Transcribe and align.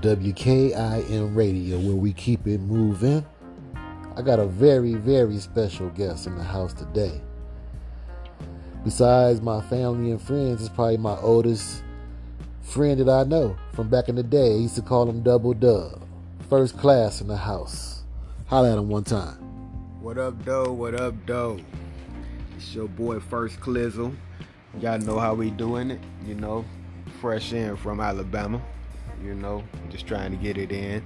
WKIM 0.00 1.34
Radio, 1.34 1.78
where 1.78 1.96
we 1.96 2.12
keep 2.12 2.46
it 2.46 2.60
moving. 2.60 3.24
I 4.16 4.22
got 4.22 4.38
a 4.38 4.46
very, 4.46 4.94
very 4.94 5.38
special 5.38 5.88
guest 5.90 6.26
in 6.26 6.36
the 6.36 6.44
house 6.44 6.72
today. 6.72 7.20
Besides 8.84 9.40
my 9.40 9.60
family 9.62 10.12
and 10.12 10.22
friends, 10.22 10.60
it's 10.60 10.68
probably 10.68 10.98
my 10.98 11.16
oldest 11.18 11.82
friend 12.62 13.00
that 13.00 13.08
I 13.08 13.24
know 13.24 13.56
from 13.72 13.88
back 13.88 14.08
in 14.08 14.14
the 14.14 14.22
day. 14.22 14.52
I 14.52 14.58
used 14.58 14.76
to 14.76 14.82
call 14.82 15.08
him 15.08 15.22
Double 15.22 15.52
Dub. 15.52 16.06
First 16.48 16.78
class 16.78 17.20
in 17.20 17.26
the 17.26 17.36
house. 17.36 18.02
Holla 18.46 18.72
at 18.72 18.78
him 18.78 18.88
one 18.88 19.04
time. 19.04 19.36
What 20.00 20.16
up, 20.16 20.44
Doe? 20.44 20.72
What 20.72 20.94
up, 20.94 21.14
Doe? 21.26 21.58
It's 22.56 22.74
your 22.74 22.88
boy 22.88 23.20
First 23.20 23.60
Clizzle. 23.60 24.14
Y'all 24.80 24.98
know 24.98 25.18
how 25.18 25.34
we 25.34 25.50
doing 25.50 25.90
it, 25.90 26.00
you 26.24 26.34
know. 26.34 26.64
Fresh 27.20 27.52
in 27.52 27.76
from 27.76 28.00
Alabama, 28.00 28.62
you 29.22 29.34
know. 29.34 29.64
Just 29.90 30.06
trying 30.06 30.30
to 30.30 30.36
get 30.36 30.58
it 30.58 30.72
in 30.72 31.02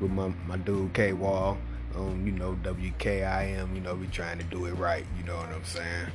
with 0.00 0.10
my, 0.10 0.28
my 0.46 0.56
dude 0.56 0.92
K 0.94 1.12
Wall 1.12 1.58
on, 1.96 2.24
you 2.24 2.32
know, 2.32 2.58
WKIM. 2.62 3.74
You 3.74 3.80
know, 3.80 3.94
we 3.94 4.06
trying 4.08 4.38
to 4.38 4.44
do 4.44 4.66
it 4.66 4.72
right, 4.72 5.04
you 5.18 5.24
know 5.24 5.36
what 5.36 5.48
I'm 5.48 5.64
saying? 5.64 6.08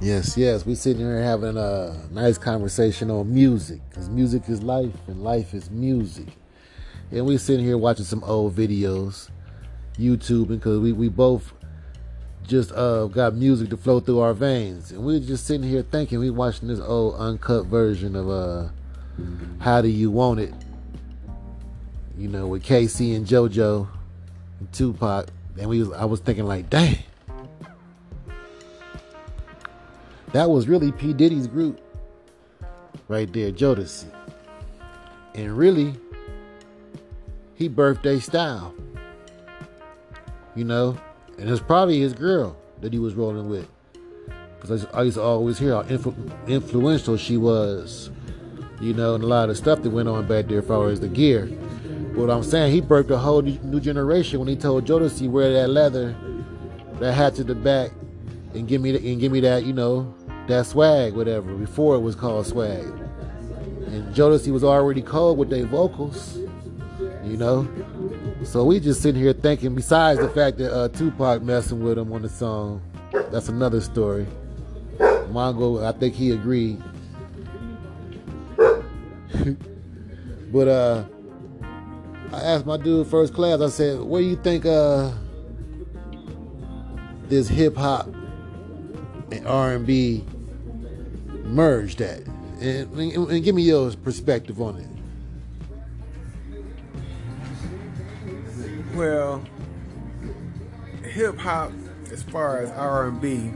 Yes, 0.00 0.36
yes. 0.36 0.66
We 0.66 0.74
sitting 0.74 1.00
here 1.00 1.22
having 1.22 1.56
a 1.56 1.96
nice 2.10 2.36
conversation 2.36 3.10
on 3.10 3.32
music, 3.32 3.80
because 3.88 4.08
music 4.08 4.48
is 4.48 4.62
life 4.62 4.92
and 5.06 5.22
life 5.22 5.54
is 5.54 5.70
music. 5.70 6.26
And 7.12 7.24
we 7.24 7.38
sitting 7.38 7.64
here 7.64 7.78
watching 7.78 8.04
some 8.04 8.24
old 8.24 8.56
videos, 8.56 9.30
YouTube, 9.98 10.48
because 10.48 10.80
we, 10.80 10.92
we 10.92 11.08
both 11.08 11.52
just 12.44 12.72
uh, 12.72 13.06
got 13.06 13.34
music 13.34 13.70
to 13.70 13.76
flow 13.76 14.00
through 14.00 14.18
our 14.18 14.34
veins. 14.34 14.90
And 14.90 15.04
we 15.04 15.16
are 15.16 15.20
just 15.20 15.46
sitting 15.46 15.68
here 15.68 15.82
thinking, 15.82 16.18
we 16.18 16.30
watching 16.30 16.66
this 16.66 16.80
old 16.80 17.14
uncut 17.14 17.66
version 17.66 18.16
of 18.16 18.28
uh, 18.28 18.68
How 19.58 19.80
Do 19.80 19.88
You 19.88 20.10
Want 20.10 20.40
It? 20.40 20.54
You 22.16 22.28
know, 22.28 22.46
with 22.46 22.62
K-Ci 22.62 23.14
and 23.14 23.26
JoJo 23.26 23.88
and 24.60 24.72
Tupac. 24.72 25.28
And 25.58 25.68
we 25.68 25.80
was, 25.80 25.92
I 25.92 26.04
was 26.04 26.20
thinking 26.20 26.44
like, 26.44 26.70
dang. 26.70 26.98
That 30.32 30.48
was 30.48 30.66
really 30.66 30.92
P. 30.92 31.12
Diddy's 31.12 31.46
group 31.46 31.80
right 33.08 33.30
there, 33.32 33.52
Jodeci. 33.52 34.06
And 35.34 35.56
really, 35.56 35.94
he 37.54 37.68
birthday 37.68 38.18
style. 38.18 38.74
You 40.54 40.64
know? 40.64 40.96
And 41.38 41.48
it's 41.50 41.60
probably 41.60 42.00
his 42.00 42.12
girl 42.12 42.56
that 42.80 42.92
he 42.92 42.98
was 42.98 43.14
rolling 43.14 43.48
with. 43.48 43.68
Because 44.60 44.86
I, 44.86 45.02
used 45.02 45.16
to 45.16 45.22
always 45.22 45.58
hear 45.58 45.74
how 45.74 45.82
influ- 45.82 46.48
influential 46.48 47.16
she 47.16 47.36
was, 47.36 48.10
you 48.82 48.92
know, 48.92 49.14
and 49.14 49.22
a 49.22 49.26
lot 49.26 49.48
of 49.48 49.56
stuff 49.56 49.80
that 49.82 49.90
went 49.90 50.08
on 50.08 50.26
back 50.26 50.48
there 50.48 50.58
as 50.58 50.66
far 50.66 50.88
as 50.88 50.98
the 50.98 51.06
gear. 51.06 51.46
But 51.46 52.16
what 52.16 52.30
I'm 52.30 52.42
saying, 52.42 52.72
he 52.72 52.80
broke 52.80 53.10
a 53.10 53.16
whole 53.16 53.40
new 53.40 53.80
generation 53.80 54.40
when 54.40 54.48
he 54.48 54.56
told 54.56 54.84
Jodeci 54.84 55.30
wear 55.30 55.52
that 55.52 55.68
leather, 55.68 56.16
that 56.98 57.14
hat 57.14 57.36
to 57.36 57.44
the 57.44 57.54
back, 57.54 57.92
and 58.54 58.66
give 58.66 58.82
me 58.82 58.90
the, 58.92 59.10
and 59.10 59.20
give 59.20 59.30
me 59.30 59.38
that, 59.40 59.64
you 59.64 59.72
know, 59.72 60.12
that 60.48 60.66
swag, 60.66 61.14
whatever. 61.14 61.54
Before 61.54 61.94
it 61.94 62.00
was 62.00 62.16
called 62.16 62.44
swag, 62.44 62.84
and 63.86 64.12
Jodeci 64.14 64.52
was 64.52 64.64
already 64.64 65.00
cold 65.00 65.38
with 65.38 65.48
their 65.48 65.64
vocals, 65.64 66.36
you 67.24 67.36
know. 67.36 67.68
So 68.42 68.64
we 68.64 68.80
just 68.80 69.00
sitting 69.00 69.22
here 69.22 69.32
thinking. 69.32 69.76
Besides 69.76 70.18
the 70.18 70.28
fact 70.28 70.58
that 70.58 70.74
uh, 70.74 70.88
Tupac 70.88 71.40
messing 71.40 71.84
with 71.84 71.98
him 71.98 72.12
on 72.12 72.22
the 72.22 72.28
song, 72.28 72.82
that's 73.30 73.48
another 73.48 73.80
story. 73.80 74.26
Mongo, 74.98 75.86
I 75.86 75.96
think 75.96 76.14
he 76.14 76.32
agreed. 76.32 76.82
but 80.52 80.68
uh, 80.68 81.04
I 82.32 82.40
asked 82.40 82.66
my 82.66 82.76
dude 82.76 83.06
first 83.06 83.34
class. 83.34 83.60
I 83.60 83.68
said, 83.68 84.00
"Where 84.00 84.22
do 84.22 84.28
you 84.28 84.36
think 84.36 84.66
uh, 84.66 85.12
this 87.28 87.48
hip 87.48 87.76
hop 87.76 88.06
and 89.30 89.46
R 89.46 89.72
and 89.72 89.86
B 89.86 90.24
merged 91.44 92.00
at?" 92.00 92.26
And, 92.60 92.92
and, 92.94 93.30
and 93.30 93.44
give 93.44 93.54
me 93.54 93.62
your 93.62 93.90
perspective 93.96 94.60
on 94.60 94.76
it. 94.76 94.88
Well, 98.94 99.42
hip 101.02 101.38
hop, 101.38 101.72
as 102.10 102.22
far 102.22 102.58
as 102.58 102.70
R 102.70 103.08
and 103.08 103.20
B, 103.20 103.50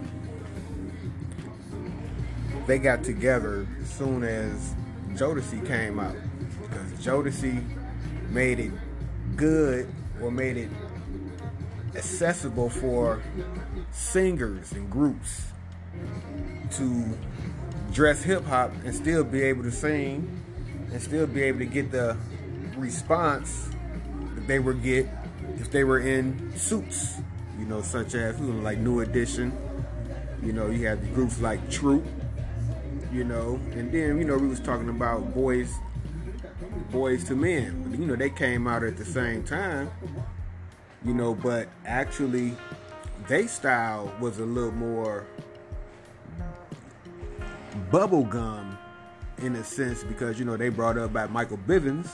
they 2.67 2.79
got 2.79 3.05
together 3.05 3.67
as 3.81 3.91
soon 3.91 4.25
as 4.25 4.75
Jodeci 5.17 5.67
came 5.67 5.99
out 5.99 6.15
because 6.61 6.93
Jodeci 7.05 7.65
made 8.29 8.61
it 8.61 8.73
good 9.35 9.89
or 10.21 10.31
made 10.31 10.59
it 10.59 10.69
accessible 11.95 12.69
for 12.69 13.23
singers 13.93 14.73
and 14.73 14.91
groups 14.91 15.47
to 16.73 17.19
dress 17.93 18.23
hip 18.23 18.45
hop 18.45 18.71
and 18.85 18.95
still 18.95 19.25
be 19.25 19.41
able 19.43 19.63
to 19.63 19.71
sing 19.71 20.43
and 20.93 21.01
still 21.01 21.27
be 21.27 21.43
able 21.43 21.61
to 21.61 21.65
get 21.65 21.91
the 21.91 22.15
response 22.77 23.71
that 24.35 24.47
they 24.47 24.59
would 24.59 24.83
get 24.83 25.09
if 25.59 25.71
they 25.71 25.85
were 25.85 26.01
in 26.01 26.53
suits, 26.59 27.17
you 27.59 27.65
know, 27.65 27.81
such 27.81 28.15
as 28.15 28.39
like 28.39 28.79
New 28.79 29.01
Edition. 29.01 29.57
You 30.43 30.53
know, 30.53 30.69
you 30.69 30.87
have 30.87 31.15
groups 31.15 31.41
like 31.41 31.71
Troop, 31.71 32.05
you 33.13 33.25
know, 33.25 33.61
and 33.73 33.93
then 33.93 34.19
you 34.19 34.25
know 34.25 34.37
we 34.37 34.49
was 34.49 34.61
talking 34.61 34.89
about 34.89 35.35
boys, 35.35 35.73
Boyz 36.91 37.31
II 37.31 37.37
Men. 37.37 37.97
You 37.99 38.07
know, 38.07 38.17
they 38.17 38.31
came 38.31 38.67
out 38.67 38.83
at 38.83 38.97
the 38.97 39.05
same 39.05 39.43
time. 39.45 39.91
You 41.05 41.15
know, 41.15 41.35
but 41.35 41.69
actually, 41.85 42.57
they 43.29 43.47
style 43.47 44.13
was 44.21 44.39
a 44.39 44.45
little 44.45 44.73
more 44.73 45.27
bubblegum 47.91 48.77
in 49.39 49.55
a 49.57 49.65
sense 49.65 50.03
because 50.03 50.39
you 50.39 50.45
know 50.45 50.57
they 50.57 50.69
brought 50.69 50.99
up 50.99 51.13
by 51.13 51.27
Michael 51.27 51.59
Bivins, 51.59 52.11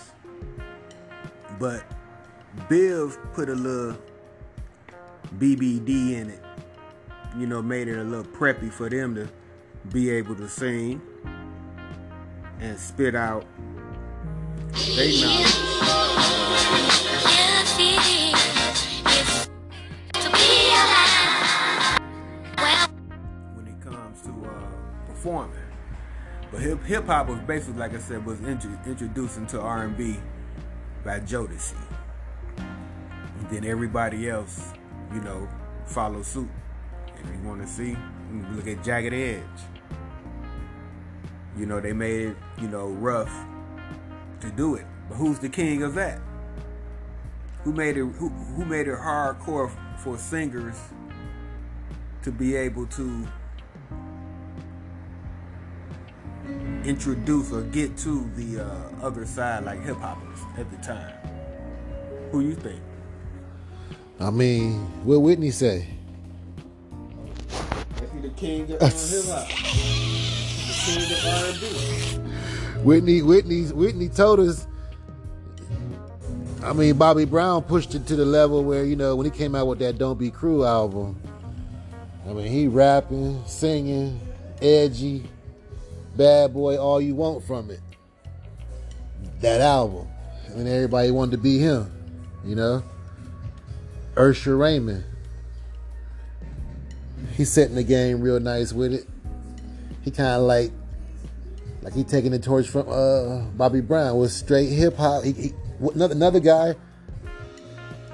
but 1.58 1.84
Biv 2.68 3.16
put 3.32 3.48
a 3.48 3.54
little 3.54 3.98
BBD 5.38 6.12
in 6.12 6.30
it. 6.30 6.42
You 7.38 7.46
know, 7.46 7.62
made 7.62 7.88
it 7.88 7.98
a 7.98 8.04
little 8.04 8.30
preppy 8.30 8.70
for 8.70 8.90
them 8.90 9.14
to 9.14 9.28
be 9.90 10.10
able 10.10 10.34
to 10.36 10.48
sing 10.48 11.00
and 12.60 12.78
spit 12.78 13.14
out 13.14 13.44
they 14.96 15.20
knowledge. 15.20 15.54
When 23.54 23.66
it 23.66 23.80
comes 23.80 24.22
to 24.22 24.30
uh, 24.30 25.06
performing, 25.06 25.56
but 26.50 26.60
hip 26.60 26.82
hip 26.84 27.06
hop 27.06 27.28
was 27.28 27.38
basically, 27.40 27.80
like 27.80 27.94
I 27.94 27.98
said, 27.98 28.24
was 28.24 28.40
intro- 28.42 28.78
introduced 28.86 29.36
into 29.36 29.60
R 29.60 29.84
and 29.84 29.96
B 29.96 30.18
by 31.04 31.20
Jodeci. 31.20 31.76
And 32.56 33.50
then 33.50 33.64
everybody 33.64 34.28
else, 34.28 34.72
you 35.12 35.20
know, 35.20 35.48
follow 35.86 36.22
suit. 36.22 36.48
If 37.18 37.26
you 37.26 37.48
want 37.48 37.62
to 37.62 37.68
see, 37.68 37.96
look 38.32 38.66
at 38.66 38.82
Jagged 38.84 39.12
Edge. 39.12 39.42
You 41.56 41.66
know, 41.66 41.80
they 41.80 41.92
made 41.92 42.28
it, 42.28 42.36
you 42.58 42.68
know, 42.68 42.88
rough 42.88 43.32
to 44.40 44.50
do 44.50 44.76
it. 44.76 44.86
But 45.08 45.16
who's 45.16 45.38
the 45.38 45.48
king 45.48 45.82
of 45.82 45.94
that? 45.94 46.20
Who 47.64 47.72
made 47.72 47.96
it 47.96 48.04
who, 48.04 48.28
who 48.28 48.64
made 48.64 48.88
it 48.88 48.98
hardcore 48.98 49.70
for 49.98 50.18
singers 50.18 50.76
to 52.22 52.32
be 52.32 52.56
able 52.56 52.86
to 52.86 53.26
introduce 56.84 57.52
or 57.52 57.62
get 57.62 57.96
to 57.98 58.28
the 58.34 58.64
uh, 58.64 59.06
other 59.06 59.26
side 59.26 59.64
like 59.64 59.82
hip 59.84 59.98
hoppers 59.98 60.38
at 60.56 60.70
the 60.70 60.76
time? 60.78 61.14
Who 62.32 62.40
you 62.40 62.54
think? 62.54 62.80
I 64.18 64.30
mean, 64.30 64.78
what 65.04 65.20
Whitney 65.20 65.50
say? 65.50 65.88
The 68.22 68.28
king 68.30 68.70
of 68.70 68.80
uh, 68.80 68.86
hip 68.86 69.24
hop? 69.26 69.48
The 69.48 70.74
king 70.84 71.02
of 71.10 72.22
R&B? 72.76 72.82
Whitney, 72.84 73.20
Whitney, 73.20 73.64
Whitney 73.64 74.08
told 74.08 74.38
us. 74.38 74.68
I 76.62 76.72
mean, 76.72 76.96
Bobby 76.96 77.24
Brown 77.24 77.62
pushed 77.62 77.96
it 77.96 78.06
to 78.06 78.14
the 78.14 78.24
level 78.24 78.62
where 78.62 78.84
you 78.84 78.94
know 78.94 79.16
when 79.16 79.24
he 79.24 79.36
came 79.36 79.56
out 79.56 79.66
with 79.66 79.80
that 79.80 79.98
"Don't 79.98 80.20
Be 80.20 80.30
Cruel" 80.30 80.64
album. 80.64 81.20
I 82.28 82.32
mean, 82.32 82.46
he 82.46 82.68
rapping, 82.68 83.42
singing, 83.46 84.20
edgy, 84.60 85.24
bad 86.16 86.54
boy, 86.54 86.76
all 86.78 87.00
you 87.00 87.16
want 87.16 87.42
from 87.42 87.72
it. 87.72 87.80
That 89.40 89.60
album, 89.60 90.06
I 90.48 90.54
mean, 90.54 90.68
everybody 90.68 91.10
wanted 91.10 91.32
to 91.32 91.38
be 91.38 91.58
him, 91.58 91.90
you 92.44 92.54
know. 92.54 92.84
Usher 94.16 94.56
Raymond, 94.56 95.04
he's 97.42 97.50
setting 97.50 97.74
the 97.74 97.82
game 97.82 98.20
real 98.20 98.38
nice 98.38 98.72
with 98.72 98.94
it. 98.94 99.04
He 100.02 100.12
kind 100.12 100.28
of 100.28 100.42
like 100.42 100.70
like 101.82 101.92
he 101.92 102.04
taking 102.04 102.30
the 102.30 102.38
torch 102.38 102.68
from 102.68 102.88
uh, 102.88 103.40
Bobby 103.56 103.80
Brown 103.80 104.16
was 104.16 104.32
straight 104.32 104.68
hip 104.68 104.96
hop. 104.96 105.24
He, 105.24 105.32
he, 105.32 105.52
another 105.92 106.14
another 106.14 106.38
guy. 106.38 106.76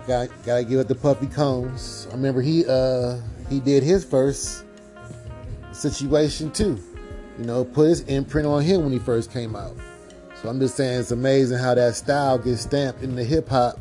Got 0.07 0.31
gotta 0.47 0.65
give 0.65 0.81
it 0.81 0.89
the 0.89 0.95
Puffy 0.95 1.27
Combs. 1.27 2.09
I 2.11 2.15
remember 2.15 2.41
he 2.41 2.65
uh 2.67 3.21
he 3.51 3.61
did 3.61 3.83
his 3.83 4.03
first 4.03 4.65
situation 5.73 6.51
too. 6.51 6.83
You 7.39 7.45
know, 7.45 7.67
put 7.67 7.89
his 7.89 8.01
imprint 8.03 8.47
on 8.47 8.63
him 8.63 8.83
when 8.83 8.93
he 8.93 8.99
first 8.99 9.31
came 9.31 9.55
out. 9.55 9.77
So 10.41 10.49
I'm 10.49 10.59
just 10.59 10.75
saying 10.75 11.01
it's 11.01 11.11
amazing 11.11 11.59
how 11.59 11.75
that 11.75 11.97
style 11.97 12.39
gets 12.39 12.63
stamped 12.63 13.03
in 13.03 13.15
the 13.15 13.25
hip 13.25 13.51
hop 13.51 13.79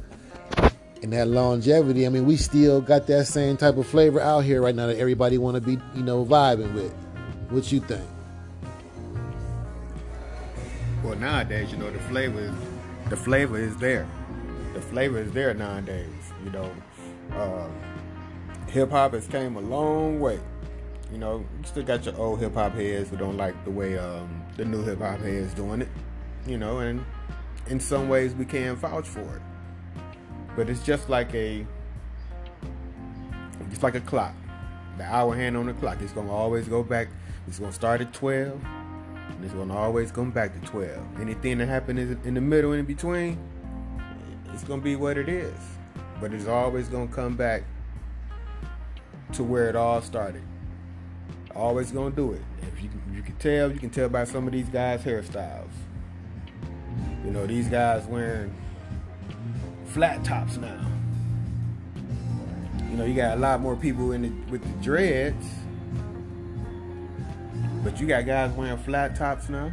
and 1.02 1.14
that 1.14 1.28
longevity. 1.28 2.06
I 2.06 2.10
mean, 2.10 2.26
we 2.26 2.38
still 2.38 2.82
got 2.82 3.08
that 3.08 3.28
same 3.28 3.58
type 3.58 3.78
of 3.78 3.88
flavor 3.88 4.20
out 4.20 4.42
here 4.42 4.62
right 4.62 4.76
now 4.76 4.88
that 4.88 4.98
everybody 4.98 5.38
want 5.38 5.56
to 5.56 5.62
be, 5.62 5.82
you 5.96 6.04
know, 6.04 6.26
vibing 6.26 6.74
with. 6.74 6.94
What 7.50 7.72
you 7.72 7.80
think? 7.80 8.08
Well, 11.04 11.16
nowadays, 11.16 11.72
you 11.72 11.78
know, 11.78 11.90
the 11.90 12.00
flavor 12.00 12.40
is 12.40 12.54
the 13.10 13.16
flavor 13.16 13.58
is 13.58 13.78
there. 13.78 14.08
The 14.74 14.82
flavor 14.82 15.20
is 15.20 15.32
there 15.32 15.54
nowadays. 15.54 16.10
You 16.44 16.52
know, 16.52 16.72
uh, 17.34 17.70
hip 18.70 18.92
hop 18.92 19.14
has 19.14 19.28
came 19.28 19.56
a 19.56 19.62
long 19.62 20.20
way. 20.20 20.40
You 21.12 21.20
know, 21.20 21.46
you 21.60 21.66
still 21.66 21.84
got 21.84 22.06
your 22.06 22.18
old 22.18 22.40
hip 22.40 22.54
hop 22.54 22.74
heads 22.74 23.10
who 23.10 23.16
don't 23.16 23.38
like 23.38 23.64
the 23.64 23.72
way 23.72 23.98
um, 23.98 24.44
the 24.58 24.66
new 24.66 24.84
hip 24.84 25.00
hop 25.00 25.20
heads 25.20 25.54
doing 25.54 25.82
it. 25.82 25.90
You 26.46 26.58
know, 26.58 26.80
and 26.80 27.06
in 27.68 27.80
some 27.80 28.10
ways 28.10 28.34
we 28.34 28.46
can 28.46 28.76
vouch 28.76 29.08
for 29.08 29.22
it. 29.22 29.42
But 30.58 30.70
it's 30.70 30.84
just 30.84 31.08
like 31.08 31.34
a 31.34 31.66
just 33.70 33.84
like 33.84 33.96
a 33.96 34.02
clock. 34.02 34.34
The 34.98 35.04
hour 35.04 35.36
hand 35.36 35.56
on 35.56 35.68
the 35.68 35.74
clock. 35.74 36.02
It's 36.02 36.12
gonna 36.12 36.34
always 36.34 36.68
go 36.68 36.84
back. 36.84 37.08
It's 37.48 37.60
gonna 37.60 37.72
start 37.72 38.02
at 38.02 38.12
twelve 38.12 38.60
and 39.38 39.46
it's 39.46 39.54
gonna 39.54 39.78
always 39.78 40.12
come 40.12 40.32
back 40.32 40.60
to 40.60 40.68
12. 40.68 41.22
Anything 41.22 41.60
that 41.60 41.68
happens 41.68 42.18
in 42.26 42.34
the 42.34 42.42
middle 42.42 42.74
in 42.74 42.86
between, 42.86 43.38
it's 44.52 44.64
gonna 44.64 44.82
be 44.82 44.96
what 44.96 45.18
it 45.18 45.30
is. 45.30 45.54
But 46.20 46.34
it's 46.34 46.48
always 46.48 46.88
gonna 46.88 47.08
come 47.08 47.36
back 47.36 47.64
to 49.34 49.44
where 49.44 49.70
it 49.70 49.76
all 49.76 50.02
started. 50.02 50.42
Always 51.56 51.92
gonna 51.92 52.16
do 52.16 52.34
it. 52.34 52.42
If 52.64 52.82
you 52.82 52.90
you 53.14 53.22
can 53.22 53.36
tell, 53.36 53.72
you 53.72 53.80
can 53.80 53.92
tell 53.92 54.10
by 54.10 54.24
some 54.24 54.48
of 54.48 54.54
these 54.54 54.70
guys' 54.70 55.04
hairstyles. 55.04 55.70
You 57.24 57.32
know, 57.32 57.46
these 57.46 57.68
guys 57.68 58.06
wearing 58.08 58.56
flat 59.88 60.24
tops 60.24 60.58
now. 60.58 60.80
You 62.90 62.98
know, 62.98 63.06
you 63.06 63.14
got 63.14 63.38
a 63.38 63.40
lot 63.40 63.62
more 63.62 63.76
people 63.76 64.12
in 64.12 64.22
the, 64.24 64.52
with 64.52 64.62
the 64.62 64.84
dreads 64.84 65.46
but 67.88 68.02
you 68.02 68.06
got 68.06 68.26
guys 68.26 68.52
wearing 68.52 68.78
flat 68.80 69.16
tops 69.16 69.48
now. 69.48 69.72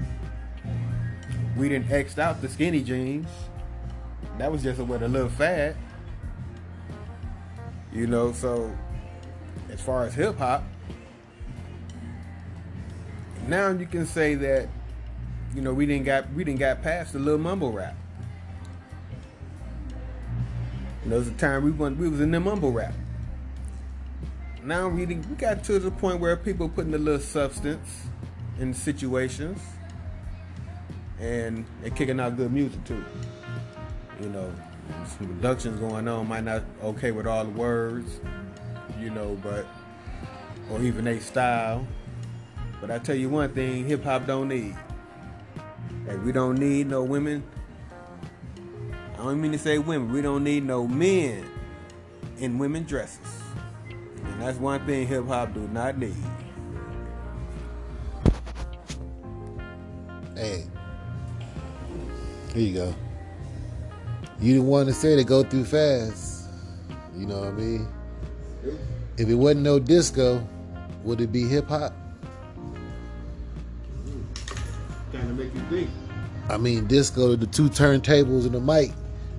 We 1.57 1.69
didn't 1.69 1.91
X'd 1.91 2.21
out 2.21 2.41
the 2.41 2.49
skinny 2.49 2.81
jeans. 2.81 3.27
That 4.39 4.53
was 4.53 4.63
just 4.63 4.79
a 4.79 4.85
with 4.85 5.03
a 5.03 5.09
little 5.09 5.29
fad. 5.29 5.75
You 7.93 8.07
know, 8.07 8.31
so 8.31 8.73
as 9.69 9.81
far 9.81 10.05
as 10.05 10.15
hip 10.15 10.39
hop, 10.39 10.63
now 13.49 13.71
you 13.71 13.87
can 13.87 14.07
say 14.07 14.37
that, 14.37 14.69
you 15.53 15.61
know, 15.61 15.75
we 15.75 15.85
didn't 15.85 16.05
got 16.05 16.33
we 16.35 16.45
didn't 16.45 16.61
got 16.61 16.83
past 16.83 17.15
the 17.15 17.19
little 17.19 17.41
mumble 17.41 17.73
rap. 17.73 17.97
And 21.05 21.13
there 21.13 21.19
was 21.21 21.29
a 21.29 21.33
time 21.33 21.63
we 21.63 21.71
went 21.71 21.99
we 21.99 22.09
was 22.09 22.21
in 22.21 22.33
the 22.33 22.41
mumble 22.41 22.73
rap 22.73 22.95
now 24.65 24.89
reading, 24.89 25.25
we 25.29 25.37
got 25.37 25.63
to 25.65 25.79
the 25.79 25.91
point 25.91 26.21
where 26.21 26.37
people 26.37 26.69
putting 26.69 26.95
a 26.95 26.99
little 26.99 27.21
substance 27.21 28.07
in 28.59 28.73
situations, 28.73 29.61
and 31.21 31.67
they're 31.83 31.91
kicking 31.91 32.19
out 32.19 32.37
good 32.37 32.53
music 32.53 32.83
too. 32.85 33.05
You 34.21 34.31
know, 34.31 34.53
some 35.07 35.27
productions 35.27 35.81
going 35.81 36.09
on. 36.09 36.29
Might 36.29 36.45
not 36.45 36.63
okay 36.83 37.11
with 37.11 37.27
all 37.27 37.45
the 37.45 37.51
words, 37.51 38.21
you 38.99 39.11
know, 39.11 39.39
but 39.43 39.67
or 40.71 40.81
even 40.81 41.07
a 41.09 41.21
style. 41.21 41.87
But 42.81 42.91
I 42.91 42.99
tell 42.99 43.17
you 43.17 43.29
one 43.29 43.53
thing, 43.53 43.87
hip 43.87 44.05
hop 44.05 44.27
don't 44.27 44.49
need. 44.49 44.77
Hey, 46.07 46.17
we 46.17 46.33
don't 46.33 46.57
need 46.57 46.89
no 46.89 47.03
women. 47.03 47.43
I 49.15 49.19
don't 49.19 49.41
mean 49.41 49.53
to 49.53 49.59
say 49.59 49.79
women. 49.79 50.13
We 50.13 50.21
don't 50.21 50.45
need 50.45 50.65
no 50.65 50.87
men 50.87 51.47
in 52.39 52.59
women 52.59 52.83
dresses. 52.85 53.19
And 53.89 54.43
that's 54.43 54.59
one 54.59 54.85
thing 54.87 55.07
hip 55.07 55.27
hop 55.27 55.55
do 55.55 55.69
not 55.69 55.97
need. 55.97 56.17
Hey, 60.35 60.65
here 62.53 62.63
you 62.63 62.75
go. 62.75 62.95
You 64.41 64.55
didn't 64.55 64.67
want 64.67 64.89
to 64.89 64.95
say 64.95 65.15
to 65.15 65.25
go 65.25 65.45
through 65.45 65.65
fast. 65.65 66.49
You 67.17 67.27
know 67.27 67.39
what 67.39 67.49
I 67.49 67.53
mean? 67.53 67.89
If 69.17 69.29
it 69.29 69.35
wasn't 69.35 69.63
no 69.63 69.79
disco, 69.79 70.45
would 71.05 71.21
it 71.21 71.31
be 71.31 71.47
hip 71.47 71.69
hop? 71.69 71.95
Kind 75.13 75.31
of 75.31 75.39
make 75.39 75.55
you 75.55 75.61
think. 75.71 75.91
I 76.49 76.59
mean, 76.59 76.87
disco, 76.89 77.37
the 77.37 77.47
two 77.47 77.71
turntables 77.71 78.45
and 78.45 78.55
the 78.55 78.61
mic 78.61 78.91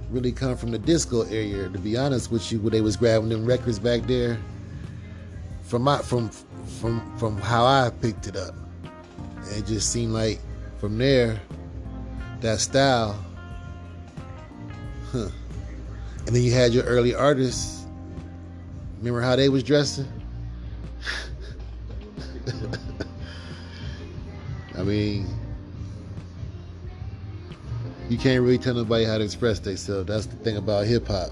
really 0.10 0.32
come 0.32 0.56
from 0.56 0.72
the 0.72 0.80
disco 0.80 1.24
area. 1.24 1.70
To 1.70 1.80
be 1.80 1.98
honest 1.98 2.32
with 2.32 2.52
you, 2.52 2.60
where 2.60 2.72
they 2.72 2.82
was 2.82 2.96
grabbing 2.96 3.30
them 3.30 3.46
records 3.46 3.80
back 3.80 4.04
there 4.04 4.38
from 5.64 5.82
my 5.82 5.98
from 6.00 6.30
from 6.80 7.18
from 7.18 7.38
how 7.38 7.66
I 7.66 7.92
picked 8.02 8.28
it 8.28 8.36
up. 8.36 8.56
It 9.52 9.66
just 9.66 9.92
seemed 9.92 10.14
like 10.14 10.40
from 10.80 10.98
there, 10.98 11.40
that 12.42 12.60
style. 12.60 13.20
Huh. 15.12 15.30
And 16.26 16.36
then 16.36 16.44
you 16.44 16.52
had 16.52 16.74
your 16.74 16.84
early 16.84 17.14
artists. 17.14 17.86
Remember 18.98 19.22
how 19.22 19.36
they 19.36 19.50
was 19.50 19.64
dressing? 19.64 20.08
I 24.78 24.84
mean, 24.84 25.28
you 28.10 28.18
can't 28.18 28.44
really 28.44 28.58
tell 28.58 28.76
nobody 28.76 29.06
how 29.06 29.18
to 29.18 29.24
express 29.24 29.60
themselves. 29.60 30.08
That's 30.08 30.26
the 30.28 30.36
thing 30.38 30.58
about 30.58 30.86
hip 30.86 31.08
hop, 31.08 31.32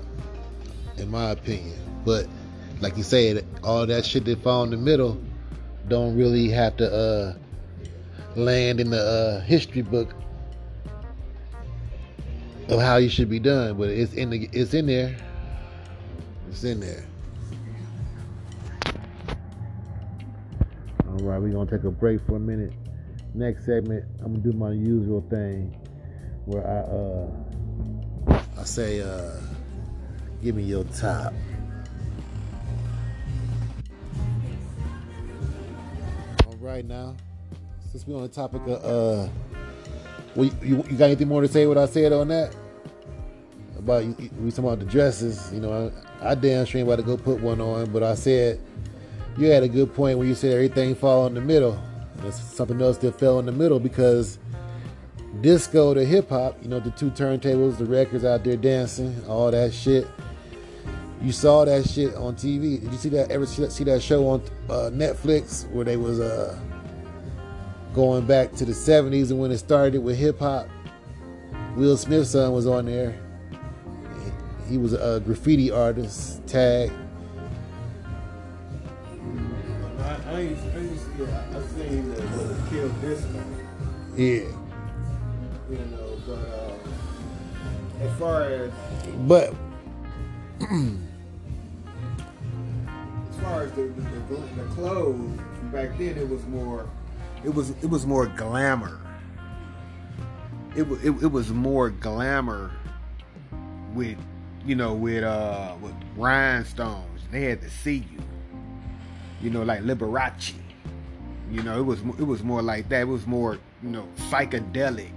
in 0.97 1.09
my 1.11 1.31
opinion. 1.31 1.77
But 2.05 2.27
like 2.81 2.97
you 2.97 3.03
said, 3.03 3.45
all 3.63 3.85
that 3.85 4.05
shit 4.05 4.25
that 4.25 4.41
fall 4.41 4.63
in 4.63 4.71
the 4.71 4.77
middle 4.77 5.21
don't 5.87 6.17
really 6.17 6.49
have 6.49 6.75
to 6.77 6.91
uh, 6.91 7.33
land 8.35 8.79
in 8.79 8.89
the 8.89 8.99
uh, 8.99 9.41
history 9.41 9.81
book 9.81 10.15
of 12.69 12.81
how 12.81 12.97
you 12.97 13.09
should 13.09 13.29
be 13.29 13.39
done, 13.39 13.77
but 13.77 13.89
it's 13.89 14.13
in 14.13 14.29
the 14.29 14.49
it's 14.51 14.73
in 14.73 14.87
there. 14.87 15.15
It's 16.49 16.63
in 16.63 16.79
there. 16.79 17.05
All 21.07 21.19
right, 21.19 21.39
we're 21.39 21.49
gonna 21.49 21.69
take 21.69 21.83
a 21.83 21.91
break 21.91 22.25
for 22.25 22.37
a 22.37 22.39
minute. 22.39 22.73
Next 23.35 23.65
segment, 23.65 24.05
I'm 24.19 24.33
gonna 24.33 24.43
do 24.43 24.53
my 24.53 24.71
usual 24.71 25.21
thing, 25.29 25.75
where 26.45 26.65
I 26.67 28.33
uh 28.33 28.43
I 28.57 28.63
say 28.63 29.01
uh 29.01 29.31
give 30.41 30.55
me 30.55 30.63
your 30.63 30.83
top. 30.85 31.33
All 36.47 36.55
right 36.59 36.85
now. 36.85 37.15
Since 37.91 38.07
we're 38.07 38.15
on 38.15 38.23
the 38.23 38.27
topic 38.27 38.61
of, 38.63 38.83
uh, 38.83 39.29
well, 40.35 40.49
you, 40.63 40.83
you 40.89 40.97
got 40.97 41.05
anything 41.05 41.27
more 41.27 41.41
to 41.41 41.47
say? 41.47 41.67
What 41.67 41.77
I 41.77 41.85
said 41.85 42.11
on 42.11 42.27
that 42.29 42.55
about 43.77 44.03
we 44.03 44.49
talking 44.49 44.65
about 44.65 44.79
the 44.79 44.85
dresses? 44.85 45.51
You 45.53 45.59
know, 45.59 45.91
I, 46.21 46.31
I 46.31 46.35
damn 46.35 46.65
sure 46.65 46.79
ain't 46.79 46.87
about 46.87 46.95
to 46.95 47.03
go 47.03 47.17
put 47.17 47.39
one 47.39 47.61
on, 47.61 47.91
but 47.91 48.01
I 48.01 48.15
said 48.15 48.59
you 49.37 49.47
had 49.47 49.63
a 49.63 49.69
good 49.69 49.93
point 49.93 50.17
when 50.17 50.27
you 50.27 50.35
said 50.35 50.53
everything 50.53 50.95
fall 50.95 51.27
in 51.27 51.35
the 51.35 51.41
middle. 51.41 51.79
There's 52.17 52.35
something 52.35 52.81
else 52.81 52.97
that 52.99 53.19
fell 53.19 53.39
in 53.39 53.45
the 53.45 53.51
middle 53.51 53.79
because 53.79 54.39
disco 55.43 55.93
to 55.93 56.03
hip 56.05 56.29
hop, 56.29 56.57
you 56.63 56.69
know, 56.69 56.79
the 56.79 56.89
two 56.91 57.11
turntables, 57.11 57.77
the 57.77 57.85
records 57.85 58.23
out 58.23 58.45
there 58.45 58.55
dancing, 58.55 59.13
all 59.27 59.51
that 59.51 59.73
shit. 59.73 60.07
You 61.21 61.31
saw 61.31 61.65
that 61.65 61.87
shit 61.87 62.15
on 62.15 62.35
TV. 62.35 62.81
Did 62.81 62.91
you 62.91 62.97
see 62.97 63.09
that? 63.09 63.29
Ever 63.29 63.45
see 63.45 63.83
that 63.83 64.01
show 64.01 64.27
on 64.27 64.41
uh, 64.69 64.89
Netflix 64.91 65.69
where 65.69 65.85
they 65.85 65.97
was 65.97 66.19
uh, 66.19 66.57
going 67.93 68.25
back 68.25 68.53
to 68.53 68.65
the 68.65 68.71
'70s 68.71 69.29
and 69.29 69.39
when 69.39 69.51
it 69.51 69.57
started 69.57 70.01
with 70.01 70.17
hip 70.17 70.39
hop? 70.39 70.67
Will 71.75 71.97
Smith's 71.97 72.31
son 72.31 72.51
was 72.51 72.65
on 72.65 72.85
there. 72.85 73.17
He 74.69 74.77
was 74.77 74.93
a 74.93 75.21
graffiti 75.25 75.71
artist. 75.71 76.45
Tag. 76.47 76.91
I, 79.99 80.03
I, 80.03 80.09
I, 80.09 80.39
I 80.39 80.47
seen 81.67 82.09
the, 82.09 82.21
the 82.21 82.69
Kill 82.69 82.89
Disco. 83.01 83.43
Yeah. 84.15 84.62
As 88.03 88.19
far 88.19 88.43
as 88.43 88.71
but 89.27 89.53
far 93.41 93.63
as 93.63 93.71
the, 93.73 93.83
the, 93.83 94.35
the, 94.35 94.35
the 94.55 94.63
clothes 94.75 95.39
back 95.71 95.97
then, 95.97 96.17
it 96.17 96.29
was 96.29 96.45
more, 96.47 96.89
it 97.43 97.53
was 97.53 97.71
it 97.71 97.89
was 97.89 98.05
more 98.05 98.27
glamour. 98.27 98.99
it, 100.75 100.83
it, 101.03 101.23
it 101.23 101.31
was 101.31 101.49
more 101.49 101.89
glamour 101.89 102.71
with 103.93 104.17
you 104.65 104.75
know 104.75 104.93
with 104.93 105.23
uh 105.23 105.75
with 105.81 105.93
rhinestones. 106.15 107.21
They 107.31 107.43
had 107.43 107.61
to 107.61 107.69
see 107.69 108.05
you. 108.11 108.19
You 109.41 109.49
know, 109.49 109.63
like 109.63 109.81
Liberace. 109.81 110.53
You 111.51 111.63
know, 111.63 111.77
it 111.77 111.83
was 111.83 111.99
it 112.19 112.23
was 112.23 112.43
more 112.43 112.61
like 112.61 112.89
that. 112.89 113.01
It 113.01 113.07
was 113.07 113.27
more 113.27 113.59
you 113.81 113.89
know 113.89 114.07
psychedelic. 114.29 115.11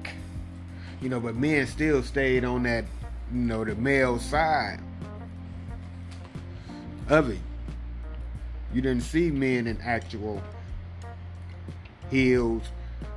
You 1.00 1.09
know, 1.09 1.21
but 1.21 1.35
men 1.37 1.67
still 1.67 2.03
stayed 2.03 2.45
on 2.45 2.62
that 2.65 2.85
you 3.33 3.38
know 3.41 3.65
the 3.65 3.75
male 3.75 4.19
side 4.19 4.81
of 7.09 7.31
it. 7.31 7.38
You 8.73 8.83
didn't 8.83 9.03
see 9.03 9.31
men 9.31 9.67
in 9.67 9.81
actual 9.81 10.43
heels. 12.11 12.62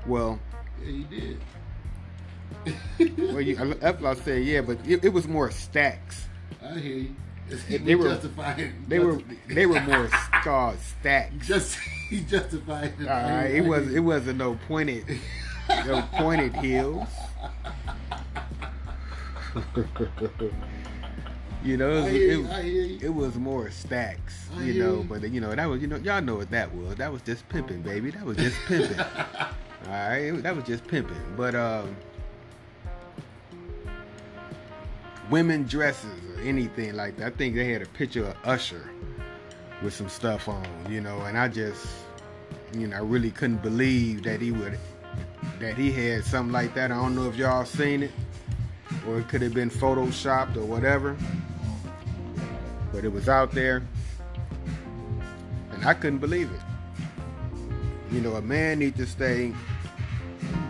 Well, 0.05 0.39
Yeah, 0.83 0.91
he 0.91 1.03
did. 1.03 1.39
well, 3.33 3.41
you, 3.41 3.55
that's 3.55 4.01
what 4.01 4.17
I 4.17 4.21
said. 4.21 4.43
Yeah, 4.43 4.61
but 4.61 4.77
it, 4.85 5.03
it 5.05 5.09
was 5.13 5.27
more 5.27 5.49
stacks. 5.51 6.25
I 6.63 6.73
hear 6.79 6.97
you. 6.97 7.15
They 7.79 7.95
were- 7.95 8.09
justifying. 8.09 8.85
They 8.87 8.99
were 8.99 9.19
they 9.47 9.65
were 9.65 9.81
more 9.81 10.07
called 10.43 10.77
stacks. 10.79 11.47
just 11.47 11.77
he 12.09 12.21
justified. 12.21 12.93
All 13.01 13.07
right, 13.07 13.47
it 13.47 13.61
was 13.61 13.91
it 13.93 14.01
wasn't 14.01 14.37
no 14.37 14.59
pointed 14.67 15.05
no 15.69 16.03
pointed 16.13 16.55
heels. 16.57 17.07
You 21.61 21.75
know, 21.75 21.89
it 21.91 22.03
was, 22.03 22.13
it, 22.13 22.21
you. 22.21 22.47
I 22.49 22.61
hear 22.61 22.83
you. 22.83 22.99
it 23.01 23.13
was 23.13 23.35
more 23.35 23.69
stacks. 23.69 24.47
You 24.61 24.75
know, 24.81 24.95
you. 24.99 25.03
but 25.09 25.29
you 25.29 25.41
know 25.41 25.53
that 25.53 25.65
was 25.65 25.81
you 25.81 25.87
know 25.87 25.97
y'all 25.97 26.21
know 26.21 26.35
what 26.35 26.49
that 26.51 26.73
was. 26.73 26.95
That 26.95 27.11
was 27.11 27.21
just 27.21 27.49
pimping, 27.49 27.81
baby. 27.81 28.11
That 28.11 28.23
was 28.23 28.37
just 28.37 28.55
pimping. 28.65 28.97
All 28.99 29.47
right, 29.89 30.17
it- 30.19 30.43
that 30.43 30.55
was 30.55 30.63
just 30.63 30.87
pimping. 30.87 31.17
But 31.35 31.55
um, 31.55 31.97
women 35.29 35.63
dresses 35.63 36.09
or 36.35 36.41
anything 36.41 36.93
like 36.95 37.17
that. 37.17 37.27
I 37.27 37.29
think 37.35 37.55
they 37.55 37.71
had 37.73 37.81
a 37.81 37.87
picture 37.87 38.25
of 38.25 38.35
Usher 38.45 38.89
with 39.83 39.93
some 39.93 40.09
stuff 40.09 40.47
on, 40.47 40.65
you 40.89 41.01
know, 41.01 41.19
and 41.21 41.37
I 41.37 41.47
just, 41.47 41.85
you 42.73 42.87
know, 42.87 42.95
I 42.97 42.99
really 42.99 43.31
couldn't 43.31 43.61
believe 43.61 44.23
that 44.23 44.41
he 44.41 44.51
would, 44.51 44.77
that 45.59 45.75
he 45.75 45.91
had 45.91 46.23
something 46.23 46.51
like 46.53 46.73
that. 46.75 46.91
I 46.91 46.95
don't 46.95 47.15
know 47.15 47.27
if 47.27 47.35
y'all 47.35 47.65
seen 47.65 48.03
it, 48.03 48.11
or 49.07 49.19
it 49.19 49.27
could 49.27 49.41
have 49.41 49.53
been 49.53 49.69
photoshopped 49.69 50.55
or 50.55 50.65
whatever, 50.65 51.17
but 52.91 53.03
it 53.03 53.11
was 53.11 53.27
out 53.29 53.51
there, 53.51 53.83
and 55.71 55.85
I 55.85 55.93
couldn't 55.93 56.19
believe 56.19 56.51
it. 56.51 58.13
You 58.13 58.21
know, 58.21 58.35
a 58.35 58.41
man 58.41 58.79
needs 58.79 58.97
to 58.97 59.05
stay, 59.05 59.53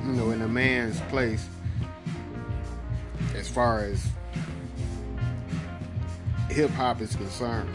you 0.05 0.11
know, 0.11 0.31
in 0.31 0.41
a 0.41 0.47
man's 0.47 0.99
place 1.01 1.47
as 3.35 3.47
far 3.47 3.79
as 3.79 4.05
hip 6.49 6.69
hop 6.71 6.99
is 7.01 7.15
concerned. 7.15 7.69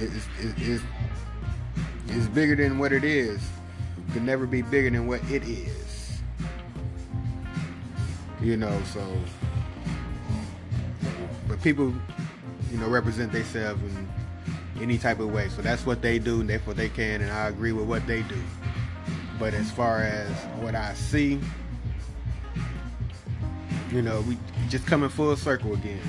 It's, 0.00 0.26
it's, 0.38 0.82
it's, 2.08 2.26
bigger 2.28 2.56
than 2.56 2.78
what 2.78 2.92
it 2.92 3.04
is. 3.04 3.36
It 3.36 4.12
could 4.12 4.22
never 4.22 4.46
be 4.46 4.62
bigger 4.62 4.90
than 4.90 5.06
what 5.06 5.22
it 5.30 5.42
is. 5.44 5.79
You 8.42 8.56
know, 8.56 8.82
so. 8.92 9.06
But 11.46 11.62
people, 11.62 11.92
you 12.70 12.78
know, 12.78 12.88
represent 12.88 13.32
themselves 13.32 13.82
in 13.82 14.08
any 14.80 14.98
type 14.98 15.20
of 15.20 15.32
way. 15.32 15.48
So 15.48 15.62
that's 15.62 15.84
what 15.84 16.00
they 16.00 16.18
do, 16.18 16.40
and 16.40 16.50
what 16.60 16.76
they 16.76 16.88
can, 16.88 17.20
and 17.20 17.30
I 17.30 17.48
agree 17.48 17.72
with 17.72 17.86
what 17.86 18.06
they 18.06 18.22
do. 18.22 18.40
But 19.38 19.54
as 19.54 19.70
far 19.70 20.02
as 20.02 20.30
what 20.62 20.74
I 20.74 20.94
see, 20.94 21.40
you 23.92 24.02
know, 24.02 24.20
we 24.22 24.38
just 24.68 24.86
coming 24.86 25.08
full 25.08 25.34
circle 25.36 25.74
again. 25.74 26.00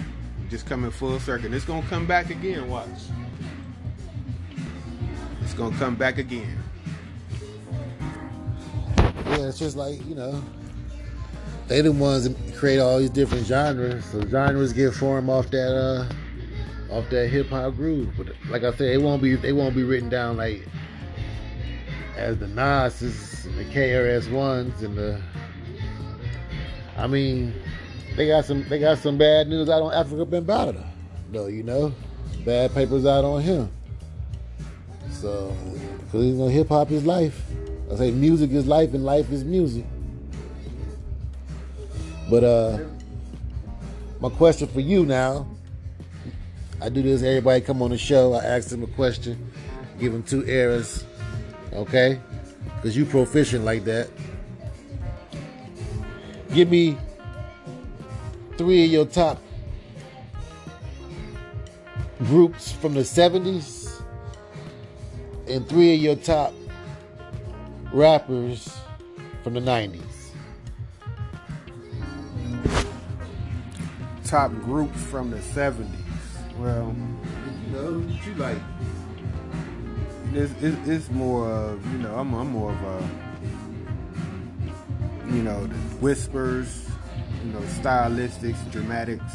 Just 0.49 0.65
coming 0.65 0.91
full 0.91 1.19
circle. 1.19 1.47
And 1.47 1.55
it's 1.55 1.65
gonna 1.65 1.85
come 1.87 2.05
back 2.05 2.29
again, 2.29 2.69
watch. 2.69 2.87
It's 5.41 5.53
gonna 5.53 5.77
come 5.77 5.95
back 5.95 6.17
again. 6.17 6.57
Yeah, 8.97 9.47
it's 9.47 9.59
just 9.59 9.77
like 9.77 10.05
you 10.05 10.15
know, 10.15 10.43
they 11.67 11.81
the 11.81 11.91
ones 11.91 12.27
that 12.27 12.55
create 12.55 12.79
all 12.79 12.99
these 12.99 13.09
different 13.09 13.45
genres. 13.45 14.05
So 14.05 14.25
genres 14.27 14.73
get 14.73 14.93
formed 14.93 15.29
off 15.29 15.49
that 15.51 15.75
uh, 15.75 16.93
off 16.93 17.09
that 17.09 17.27
hip 17.27 17.49
hop 17.49 17.75
groove. 17.75 18.09
But 18.17 18.27
like 18.49 18.63
I 18.63 18.71
said, 18.71 18.93
it 18.93 19.01
won't 19.01 19.21
be 19.21 19.35
they 19.35 19.53
won't 19.53 19.75
be 19.75 19.83
written 19.83 20.09
down 20.09 20.37
like 20.37 20.67
as 22.15 22.37
the 22.37 22.47
Nas's 22.47 23.45
and 23.45 23.57
the 23.57 23.65
KRS 23.65 24.31
ones 24.31 24.81
and 24.83 24.97
the. 24.97 25.21
I 26.97 27.07
mean, 27.07 27.53
they 28.15 28.27
got 28.27 28.45
some 28.45 28.67
they 28.67 28.79
got 28.79 28.97
some 28.97 29.17
bad 29.17 29.47
news 29.47 29.69
out 29.69 29.81
on 29.81 29.91
Afrika 29.91 30.25
Bambaataa, 30.25 30.85
though. 31.31 31.47
You 31.47 31.63
know, 31.63 31.93
bad 32.45 32.73
papers 32.73 33.05
out 33.05 33.23
on 33.23 33.41
him. 33.41 33.71
So, 35.11 35.55
because 35.99 36.25
you 36.25 36.33
know, 36.33 36.47
hip 36.47 36.69
hop 36.69 36.91
is 36.91 37.05
life. 37.05 37.41
I 37.91 37.95
say 37.95 38.11
music 38.11 38.51
is 38.51 38.67
life 38.67 38.93
and 38.93 39.03
life 39.03 39.31
is 39.31 39.43
music. 39.43 39.85
But 42.31 42.45
uh 42.45 42.79
my 44.21 44.29
question 44.29 44.69
for 44.69 44.79
you 44.79 45.05
now, 45.05 45.45
I 46.79 46.87
do 46.87 47.01
this, 47.01 47.23
everybody 47.23 47.59
come 47.59 47.81
on 47.81 47.89
the 47.89 47.97
show, 47.97 48.33
I 48.33 48.45
ask 48.45 48.69
them 48.69 48.83
a 48.83 48.87
question, 48.87 49.51
give 49.99 50.13
them 50.13 50.23
two 50.23 50.45
errors, 50.45 51.03
okay? 51.73 52.21
Because 52.75 52.95
you 52.95 53.03
proficient 53.03 53.65
like 53.65 53.83
that. 53.83 54.09
Give 56.53 56.69
me 56.69 56.97
three 58.57 58.85
of 58.85 58.91
your 58.91 59.05
top 59.05 59.41
groups 62.19 62.71
from 62.71 62.93
the 62.93 63.01
70s 63.01 64.01
and 65.47 65.67
three 65.67 65.95
of 65.95 65.99
your 65.99 66.15
top 66.15 66.53
rappers 67.91 68.73
from 69.43 69.55
the 69.55 69.59
90s. 69.59 70.10
Top 74.31 74.51
groups 74.61 75.03
from 75.03 75.29
the 75.29 75.39
70s. 75.39 75.85
Well, 76.57 76.95
You 77.65 77.71
know, 77.73 78.07
you 78.25 78.33
like? 78.35 78.57
it's, 80.33 80.53
it's, 80.61 80.87
it's 80.87 81.09
more 81.09 81.51
of, 81.51 81.85
you 81.91 81.97
know, 81.97 82.15
I'm, 82.15 82.33
I'm 82.33 82.47
more 82.47 82.71
of 82.71 82.81
a, 82.81 83.09
you 85.35 85.43
know, 85.43 85.67
the 85.67 85.75
whispers, 85.99 86.87
you 87.43 87.51
know, 87.51 87.59
stylistics, 87.59 88.71
dramatics, 88.71 89.33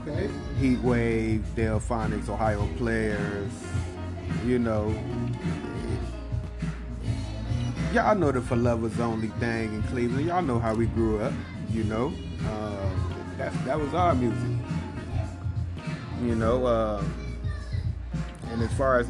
Okay. 0.00 0.30
Heat 0.58 0.80
Wave, 0.80 1.44
Delfonics, 1.54 2.30
Ohio 2.30 2.66
Players, 2.78 3.52
you 4.46 4.58
know. 4.58 4.88
Y'all 7.92 8.14
know 8.14 8.32
the 8.32 8.40
For 8.40 8.56
Lovers 8.56 8.98
Only 9.00 9.28
thing 9.38 9.74
in 9.74 9.82
Cleveland. 9.82 10.26
Y'all 10.26 10.40
know 10.40 10.58
how 10.58 10.74
we 10.74 10.86
grew 10.86 11.20
up, 11.20 11.34
you 11.70 11.84
know. 11.84 12.10
Uh, 12.46 12.88
that, 13.38 13.52
that 13.64 13.78
was 13.80 13.94
our 13.94 14.14
music. 14.14 14.58
You 16.22 16.34
know, 16.34 16.66
uh, 16.66 17.02
and 18.50 18.62
as 18.62 18.72
far 18.74 18.98
as 19.00 19.06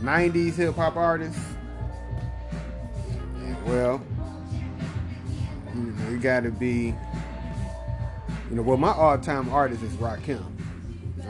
90s 0.00 0.54
hip 0.54 0.74
hop 0.74 0.96
artists, 0.96 1.40
well, 3.66 4.00
you 5.74 5.80
know, 5.82 6.10
it 6.10 6.20
gotta 6.22 6.50
be 6.50 6.94
you 8.50 8.56
know, 8.56 8.62
well, 8.62 8.76
my 8.76 8.92
all-time 8.92 9.48
artist 9.50 9.82
is 9.82 9.92
Rakim. 9.94 10.44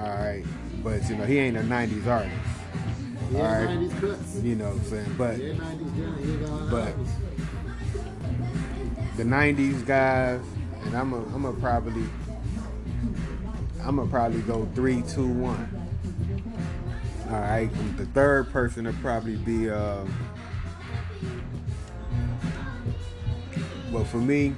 All 0.01 0.09
right, 0.09 0.45
but 0.83 1.09
you 1.09 1.17
know, 1.17 1.25
he 1.25 1.39
ain't 1.39 1.57
a 1.57 1.61
'90s 1.61 2.07
artist. 2.07 2.35
All 3.35 3.43
right. 3.43 3.69
90s 3.69 4.01
cuts. 4.01 4.37
You 4.43 4.57
know 4.57 4.65
what 4.71 4.75
I'm 4.75 4.85
saying? 4.85 5.15
But 5.17 5.39
Yeah, 5.39 5.53
90s 5.55 5.97
Johnny, 5.97 6.25
he 6.25 6.37
got 6.39 6.51
all 6.51 6.69
But- 6.69 6.95
the 9.17 9.25
'90s 9.25 9.83
guys, 9.87 10.41
and 10.85 10.97
I'm 10.97 11.12
a, 11.12 11.19
I'm 11.35 11.45
a 11.45 11.53
probably, 11.53 12.05
I'm 13.83 13.97
gonna 13.97 14.11
probably 14.11 14.41
go 14.43 14.69
three, 14.75 15.03
two, 15.03 15.27
one. 15.27 15.69
All 17.31 17.41
right, 17.41 17.71
the 17.97 18.07
third 18.07 18.51
person 18.51 18.85
would 18.85 19.01
probably 19.01 19.37
be, 19.37 19.71
uh, 19.71 20.05
well, 23.91 24.05
for 24.05 24.19
me, 24.19 24.55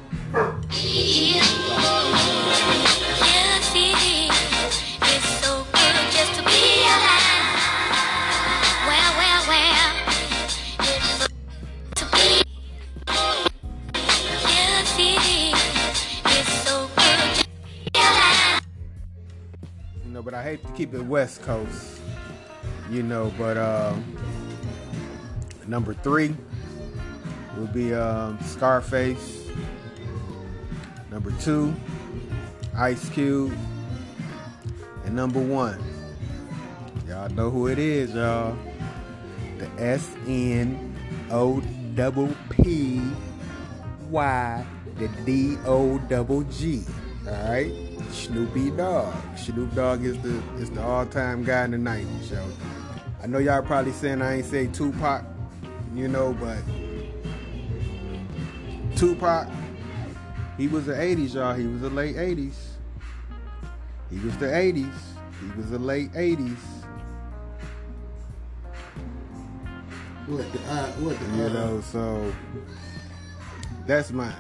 keep 20.77 20.95
it 20.95 21.03
West 21.03 21.43
Coast, 21.43 22.01
you 22.91 23.03
know, 23.03 23.33
but 23.39 23.57
um, 23.57 24.05
number 25.67 25.95
three 25.95 26.35
would 27.57 27.73
be 27.73 27.95
um, 27.95 28.39
Scarface. 28.43 29.49
Number 31.11 31.33
two, 31.41 31.75
Ice 32.77 33.09
Cube. 33.11 33.57
And 35.05 35.15
number 35.15 35.41
one, 35.41 35.79
y'all 37.07 37.29
know 37.31 37.51
who 37.51 37.69
it 37.69 37.79
is, 37.79 38.15
y'all. 38.15 38.57
The 39.59 39.69
S 39.79 40.11
N 40.27 40.97
O 41.31 41.61
double 41.95 42.35
P 42.51 43.01
Y, 44.11 44.67
the 44.97 45.09
D 45.25 45.57
O 45.67 45.99
double 45.99 46.43
G. 46.45 46.83
All 47.29 47.33
right, 47.49 47.73
Snoopy 48.15 48.71
Dogg. 48.71 49.15
Snoop 49.37 49.75
Dogg 49.75 50.05
is 50.05 50.19
the 50.23 50.43
is 50.59 50.71
the 50.71 50.83
all 50.83 51.05
time 51.07 51.45
guy 51.45 51.65
in 51.65 51.73
the 51.73 51.77
'90s, 51.77 52.31
yo. 52.31 52.47
I 53.23 53.27
know 53.27 53.39
y'all 53.39 53.63
probably 53.63 53.93
saying 53.93 54.23
I 54.23 54.37
ain't 54.37 54.47
say 54.47 54.67
Tupac, 54.67 55.25
you 55.95 56.09
know, 56.09 56.35
but 56.35 56.59
Tupac, 58.97 59.49
he 60.57 60.69
was 60.69 60.87
the 60.87 60.93
80s, 60.93 61.35
y'all. 61.35 61.55
He 61.55 61.67
was 61.67 61.81
the 61.81 61.91
late 61.91 62.17
80s. 62.17 62.55
He 64.11 64.19
was 64.21 64.37
the 64.39 64.47
80s. 64.47 64.93
He 65.41 65.51
was 65.57 65.71
the 65.71 65.79
late 65.79 66.13
80s. 66.13 66.57
What 70.27 70.53
the 70.53 70.59
uh, 70.61 70.87
what 70.93 71.19
the 71.19 71.37
You 71.37 71.45
uh, 71.45 71.49
know, 71.49 71.81
so 71.81 72.33
that's 73.87 74.11
mine. 74.11 74.35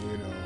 You 0.00 0.18
know, 0.18 0.24
uh, 0.24 0.45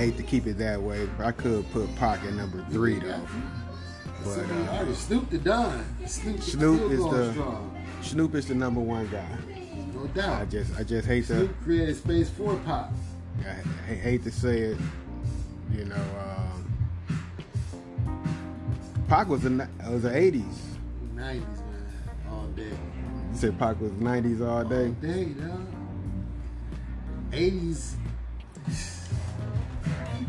hate 0.00 0.16
to 0.16 0.22
keep 0.22 0.46
it 0.46 0.56
that 0.56 0.80
way, 0.80 1.06
but 1.18 1.26
I 1.26 1.32
could 1.32 1.70
put 1.72 1.94
pocket 1.96 2.32
number 2.32 2.64
three 2.70 2.98
though. 2.98 3.20
But 4.24 4.36
But, 4.48 4.50
uh, 4.50 4.94
Snoop 4.94 5.28
the 5.28 5.36
Don. 5.38 5.84
Snoop, 6.06 6.40
Snoop 6.40 6.90
is 6.90 7.00
the- 7.00 7.32
strong. 7.32 7.76
Snoop 8.00 8.34
is 8.34 8.46
the 8.48 8.54
number 8.54 8.80
one 8.80 9.06
guy. 9.08 9.26
no 9.94 10.06
doubt. 10.08 10.40
I 10.40 10.44
just, 10.46 10.74
I 10.78 10.82
just 10.84 11.06
hate 11.06 11.26
to, 11.26 11.34
Snoop 11.36 11.62
created 11.62 11.96
space 11.96 12.30
for 12.30 12.56
Pop. 12.64 12.90
I, 13.44 13.50
I 13.92 13.94
hate 13.94 14.24
to 14.24 14.30
say 14.30 14.58
it. 14.60 14.78
You 15.76 15.84
know, 15.84 15.94
um, 15.96 17.26
Pac 19.06 19.28
was 19.28 19.44
a, 19.44 19.50
was 19.90 20.02
the 20.02 20.08
'80s. 20.10 20.42
90s, 21.14 21.16
man, 21.16 21.44
all 22.30 22.46
day. 22.56 22.62
You 22.64 23.34
said 23.34 23.58
Pac 23.58 23.78
was 23.80 23.92
'90s 23.92 24.40
all 24.46 24.64
day. 24.64 24.86
All 24.86 24.92
day, 24.92 25.24
dog. 25.26 25.66
80s. 27.32 27.96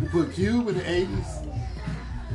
You 0.02 0.08
put 0.10 0.34
Cube 0.34 0.68
in 0.70 0.76
the 0.76 0.82
80s. 0.82 1.48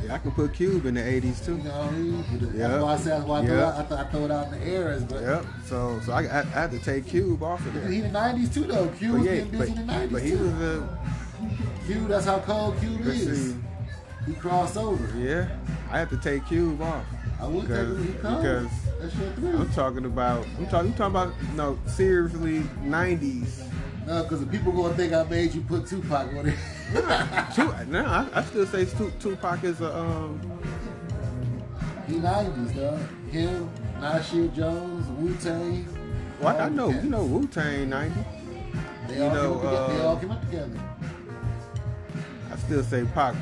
Yeah, 0.05 0.13
I 0.13 0.17
can 0.19 0.31
put 0.31 0.53
Cube 0.53 0.85
in 0.85 0.93
the 0.93 1.01
'80s 1.01 1.43
too. 1.43 1.57
You 1.57 1.63
know 1.63 1.71
what 1.71 1.87
I 1.87 1.91
mean? 1.91 2.23
That's 2.39 2.53
Yeah. 2.55 2.81
why 2.81 2.93
I 2.93 2.97
said, 2.97 3.13
that's 3.13 3.25
why 3.25 3.39
I, 3.41 3.45
throw 3.47 3.59
out, 3.65 3.73
I, 3.73 3.83
th- 3.83 3.99
I 3.99 4.03
throw 4.11 4.25
it 4.25 4.31
out 4.31 4.53
in 4.53 4.59
the 4.59 4.67
eras, 4.67 5.03
but 5.03 5.21
Yep. 5.21 5.45
So, 5.65 5.99
so 6.05 6.11
I, 6.13 6.21
I, 6.23 6.39
I 6.41 6.43
had 6.43 6.71
to 6.71 6.79
take 6.79 7.07
Cube 7.07 7.41
off 7.41 7.65
of 7.65 7.73
there. 7.73 7.87
he 7.87 7.97
in 7.97 8.13
the 8.13 8.19
90s 8.19 8.53
too, 8.53 8.63
though. 8.65 8.87
Cube 8.89 9.11
But 9.13 9.17
was 9.17 9.25
yeah, 9.27 9.35
getting 9.37 9.51
busy 9.51 9.71
but, 9.73 9.79
in 9.81 9.87
the 9.87 9.93
90s 9.93 10.11
but 10.11 10.21
he 10.21 10.29
too. 10.31 10.37
was 10.37 10.53
a. 10.61 10.99
Cube, 11.87 12.07
that's 12.09 12.25
how 12.25 12.39
cold 12.39 12.79
Cube 12.79 13.01
is. 13.07 13.51
see. 13.53 13.55
He 14.27 14.33
crossed 14.35 14.77
over. 14.77 15.17
Yeah, 15.17 15.47
I 15.91 15.97
had 15.99 16.09
to 16.11 16.17
take 16.17 16.45
Cube 16.47 16.79
off. 16.81 17.03
I 17.41 17.47
would 17.47 17.61
take 17.61 17.69
Because- 17.69 17.97
cold. 18.21 18.37
because 18.41 18.67
That's 19.01 19.15
your 19.15 19.31
three. 19.31 19.49
I'm 19.59 19.71
talking 19.73 20.05
about. 20.05 20.45
I'm 20.59 20.67
talking. 20.67 20.91
I'm 20.91 20.93
talking 20.93 21.15
about. 21.15 21.33
No, 21.55 21.77
seriously, 21.87 22.61
'90s. 22.83 23.63
No, 24.07 24.23
because 24.23 24.39
the 24.39 24.45
people 24.47 24.71
gonna 24.71 24.93
think 24.95 25.11
I 25.11 25.23
made 25.23 25.53
you 25.53 25.59
put 25.61 25.85
Tupac 25.85 26.33
on 26.33 26.47
it. 26.47 26.55
No, 27.89 28.05
I, 28.05 28.25
I 28.33 28.43
still 28.43 28.65
say 28.65 28.85
Tu- 28.85 29.11
Tupac 29.19 29.61
is 29.65 29.81
a. 29.81 29.93
Um, 29.93 30.39
he 32.07 32.13
90s, 32.15 32.73
though. 32.73 32.97
Him, 33.29 33.69
Nasir 33.99 34.47
Jones, 34.47 35.05
Wu 35.19 35.35
Tang. 35.35 35.85
well, 36.39 36.57
I 36.57 36.69
know. 36.69 36.89
You 36.89 37.09
know, 37.09 37.25
Wu 37.25 37.45
Tang 37.47 37.89
'90. 37.89 38.23
They 39.09 39.17
you 39.17 39.23
all, 39.23 39.33
know, 39.33 39.59
came 39.59 39.65
up 39.65 39.71
together. 39.71 39.93
they 39.93 39.99
uh, 40.01 40.07
all 40.07 40.17
came 40.17 40.31
up 40.31 40.41
together. 40.45 40.79
I 42.53 42.55
still 42.55 42.83
say 42.83 43.03
Pac. 43.13 43.35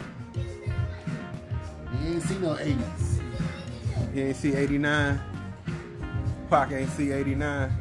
He 2.01 2.07
ain't 2.07 2.23
see 2.23 2.37
no 2.39 2.55
80s. 2.55 3.21
He 4.15 4.21
ain't 4.23 4.35
see 4.35 4.55
'89. 4.55 5.21
Pac 6.49 6.71
ain't 6.71 6.89
see 6.89 7.11
'89. 7.11 7.71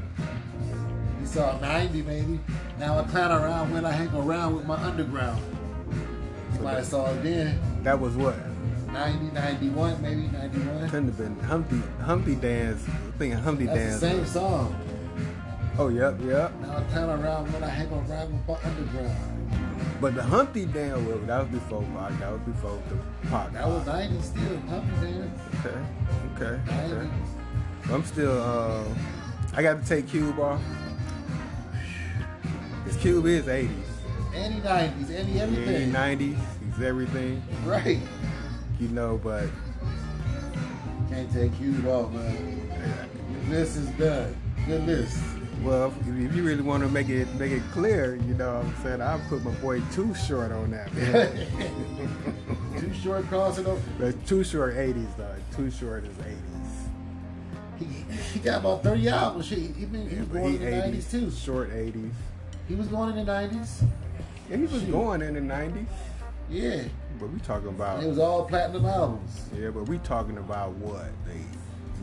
He 1.21 1.27
saw 1.27 1.59
90 1.59 2.03
maybe. 2.03 2.41
Now 2.79 2.99
I 2.99 3.05
clown 3.05 3.31
around 3.31 3.73
when 3.73 3.85
I 3.85 3.93
hang 3.93 4.15
around 4.15 4.57
with 4.57 4.67
my 4.67 4.77
underground. 4.83 5.41
You 6.55 6.61
might 6.61 6.75
have 6.75 6.87
saw 6.87 7.11
it 7.11 7.23
then. 7.23 7.61
That 7.83 7.99
was 7.99 8.17
what. 8.17 8.37
90, 8.93 9.35
91, 9.35 10.03
maybe 10.03 10.23
91. 10.29 10.89
Couldn't 10.89 11.07
have 11.07 11.19
been 11.19 11.39
Humpty 11.41 11.83
Humpty 12.03 12.35
Dance. 12.37 12.85
I 12.89 13.19
think 13.19 13.35
Humpty 13.35 13.67
That's 13.67 13.79
Dance. 13.79 14.01
the 14.01 14.09
same 14.09 14.27
song. 14.27 14.77
Oh, 15.79 15.89
yep, 15.89 16.17
yep. 16.23 16.53
Now 16.61 16.77
I 16.79 16.83
clown 16.85 17.21
around 17.21 17.53
when 17.53 17.65
I 17.65 17.69
hang 17.69 17.89
around 17.91 18.33
with 18.33 18.47
my 18.47 18.71
underground. 18.71 20.01
But 20.01 20.15
the 20.15 20.23
Humpty 20.23 20.67
Dance, 20.67 21.05
well, 21.07 21.19
that 21.19 21.41
was 21.41 21.49
before 21.49 21.83
Pac. 21.97 22.19
That 22.21 22.33
was 22.33 22.41
before 22.43 22.83
the 22.89 23.29
Pac. 23.29 23.53
That 23.53 23.67
was 23.67 23.87
90 23.87 24.21
still. 24.23 24.57
Humpty 24.69 25.13
Dance. 25.13 25.41
Okay, 25.67 26.45
okay, 26.45 26.61
90. 26.71 26.95
okay. 26.95 27.11
I'm 27.93 28.05
still. 28.05 28.41
Uh, 28.43 28.85
I 29.55 29.63
got 29.63 29.83
to 29.83 29.89
take 29.89 30.09
Cube 30.09 30.39
off. 30.39 30.61
Cause 32.85 32.97
Cube 32.97 33.27
is 33.27 33.47
80s. 33.47 33.69
Any 34.35 34.57
90s, 34.61 35.11
any 35.11 35.33
He 35.33 35.41
everything. 35.41 35.69
ain't 35.75 35.93
90s. 36.21 36.39
He's 36.77 36.85
everything. 36.85 37.43
Right. 37.65 37.99
You 38.81 38.89
know, 38.89 39.19
but 39.23 39.49
Can't 41.09 41.33
take 41.33 41.57
Cube 41.57 41.87
off, 41.87 42.11
man. 42.13 42.61
List 43.49 43.77
is 43.77 43.89
done. 43.91 44.37
Good 44.67 44.85
list. 44.87 45.23
well, 45.63 45.93
if, 46.01 46.35
you 46.35 46.43
really 46.43 46.63
want 46.63 46.83
to 46.83 46.89
make 46.89 47.09
it 47.09 47.29
make 47.35 47.53
it 47.53 47.63
clear, 47.73 48.17
you 48.17 48.35
know, 48.35 48.57
what 48.57 48.65
I'm 48.65 48.83
saying 48.83 49.01
I'll 49.03 49.21
put 49.29 49.45
my 49.45 49.53
boy 49.53 49.81
Too 49.93 50.15
Short 50.15 50.51
on 50.53 50.71
that. 50.73 50.93
Man. 50.95 51.47
Too 52.81 52.93
short 52.95 53.25
crossing 53.29 53.67
over. 53.67 53.81
but 53.99 54.27
Too 54.27 54.43
Short 54.43 54.75
80s 54.75 55.17
though. 55.17 55.35
Too 55.57 55.71
Short 55.71 56.05
is 56.05 56.17
80s. 56.17 56.35
He, 57.79 57.85
he 58.33 58.39
got 58.41 58.61
about 58.61 58.83
30 58.83 59.09
albums. 59.09 59.47
Shit, 59.47 59.59
he, 59.59 59.85
been, 59.85 60.09
he 60.09 60.17
was 60.17 60.51
he 60.51 60.57
in 60.57 60.61
the 60.93 60.99
90s 60.99 61.11
too. 61.11 61.31
Short 61.31 61.71
80s. 61.71 62.11
He 62.69 62.75
was 62.75 62.87
going 62.89 63.17
in 63.17 63.25
the 63.27 63.31
90s. 63.33 63.83
And 64.51 64.67
he 64.69 64.73
was 64.75 64.83
Shoot. 64.83 64.93
going 64.93 65.23
in 65.23 65.35
the 65.35 65.41
90s. 65.41 65.87
Yeah. 66.51 66.83
But 67.19 67.31
we 67.31 67.39
talking 67.41 67.69
about 67.69 68.03
It 68.03 68.09
was 68.09 68.19
all 68.19 68.45
platinum 68.45 68.85
albums. 68.87 69.49
yeah, 69.57 69.71
but 69.71 69.89
we 69.89 69.99
talking 69.99 70.37
about 70.39 70.73
what 70.73 71.07
the 71.25 71.33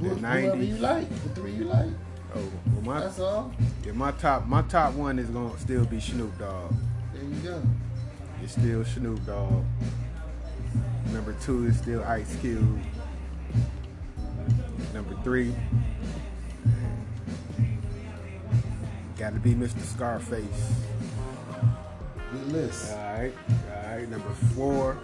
Who, 0.07 0.15
the 0.15 0.27
whoever 0.27 0.63
you 0.63 0.75
90s. 0.75 0.79
like. 0.81 1.09
The 1.09 1.29
three 1.29 1.51
you 1.51 1.65
like. 1.65 1.89
Oh, 2.33 2.39
well, 2.73 2.81
my 2.83 2.99
That's 3.01 3.19
all. 3.19 3.51
yeah, 3.85 3.91
my 3.91 4.11
top 4.11 4.47
my 4.47 4.61
top 4.63 4.93
one 4.93 5.19
is 5.19 5.29
gonna 5.29 5.57
still 5.59 5.83
be 5.85 5.99
Snoop 5.99 6.37
Dogg. 6.39 6.73
There 7.13 7.23
you 7.23 7.35
go. 7.43 7.61
It's 8.41 8.53
still 8.53 8.85
Snoop 8.85 9.23
Dogg. 9.25 9.65
Number 11.11 11.33
two 11.41 11.65
is 11.67 11.77
still 11.77 12.01
Ice 12.05 12.33
Cube. 12.39 12.79
Number 14.93 15.15
three, 15.23 15.53
got 19.21 19.33
to 19.35 19.39
be 19.39 19.53
Mr. 19.53 19.81
Scarface. 19.81 20.73
Good 22.31 22.47
list. 22.47 22.91
All 22.91 22.97
right, 22.97 23.33
all 23.71 23.95
right. 23.95 24.09
Number 24.09 24.31
four. 24.55 24.97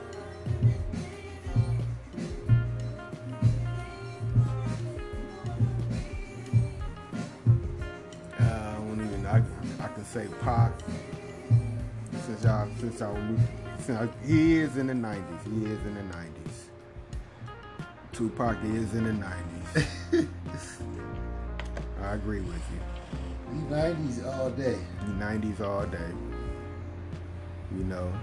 Uh, 8.39 8.43
I 8.43 8.79
won't 8.79 9.01
even. 9.01 9.23
I, 9.27 9.43
I 9.83 9.87
can 9.89 10.03
say 10.03 10.25
Pac. 10.41 10.71
Since 12.25 12.43
y'all, 12.43 12.67
since 12.79 12.99
y'all, 12.99 13.15
since 13.81 13.99
I, 13.99 14.09
he 14.25 14.57
is 14.57 14.77
in 14.77 14.87
the 14.87 14.93
'90s. 14.93 15.43
He 15.43 15.65
is 15.65 15.79
in 15.85 15.93
the 15.93 16.01
'90s. 16.15 16.25
Tupac 18.13 18.57
is 18.63 18.95
in 18.95 19.03
the 19.03 19.27
'90s. 20.11 20.27
I 22.07 22.13
agree 22.13 22.39
with 22.39 22.55
you. 22.55 22.79
These 23.51 23.63
90s 23.63 24.37
all 24.37 24.49
day. 24.51 24.77
The 25.01 25.11
'90s 25.25 25.59
all 25.59 25.85
day. 25.85 26.11
You 27.75 27.83
know. 27.83 28.13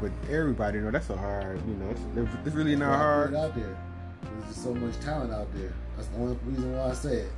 But 0.00 0.10
everybody 0.30 0.80
know 0.80 0.90
that's 0.90 1.06
so 1.06 1.16
hard. 1.16 1.60
You 1.68 1.74
know, 1.74 1.90
it's, 1.90 2.30
it's 2.46 2.56
really 2.56 2.76
not 2.76 2.96
hard. 2.96 3.34
out 3.34 3.54
there. 3.54 3.76
There's 4.22 4.44
just 4.46 4.62
so 4.62 4.74
much 4.74 4.98
talent 5.00 5.34
out 5.34 5.52
there. 5.54 5.74
That's 5.96 6.08
the 6.08 6.16
only 6.16 6.38
reason 6.46 6.74
why 6.74 6.88
I 6.88 6.94
say 6.94 7.16
it. 7.16 7.32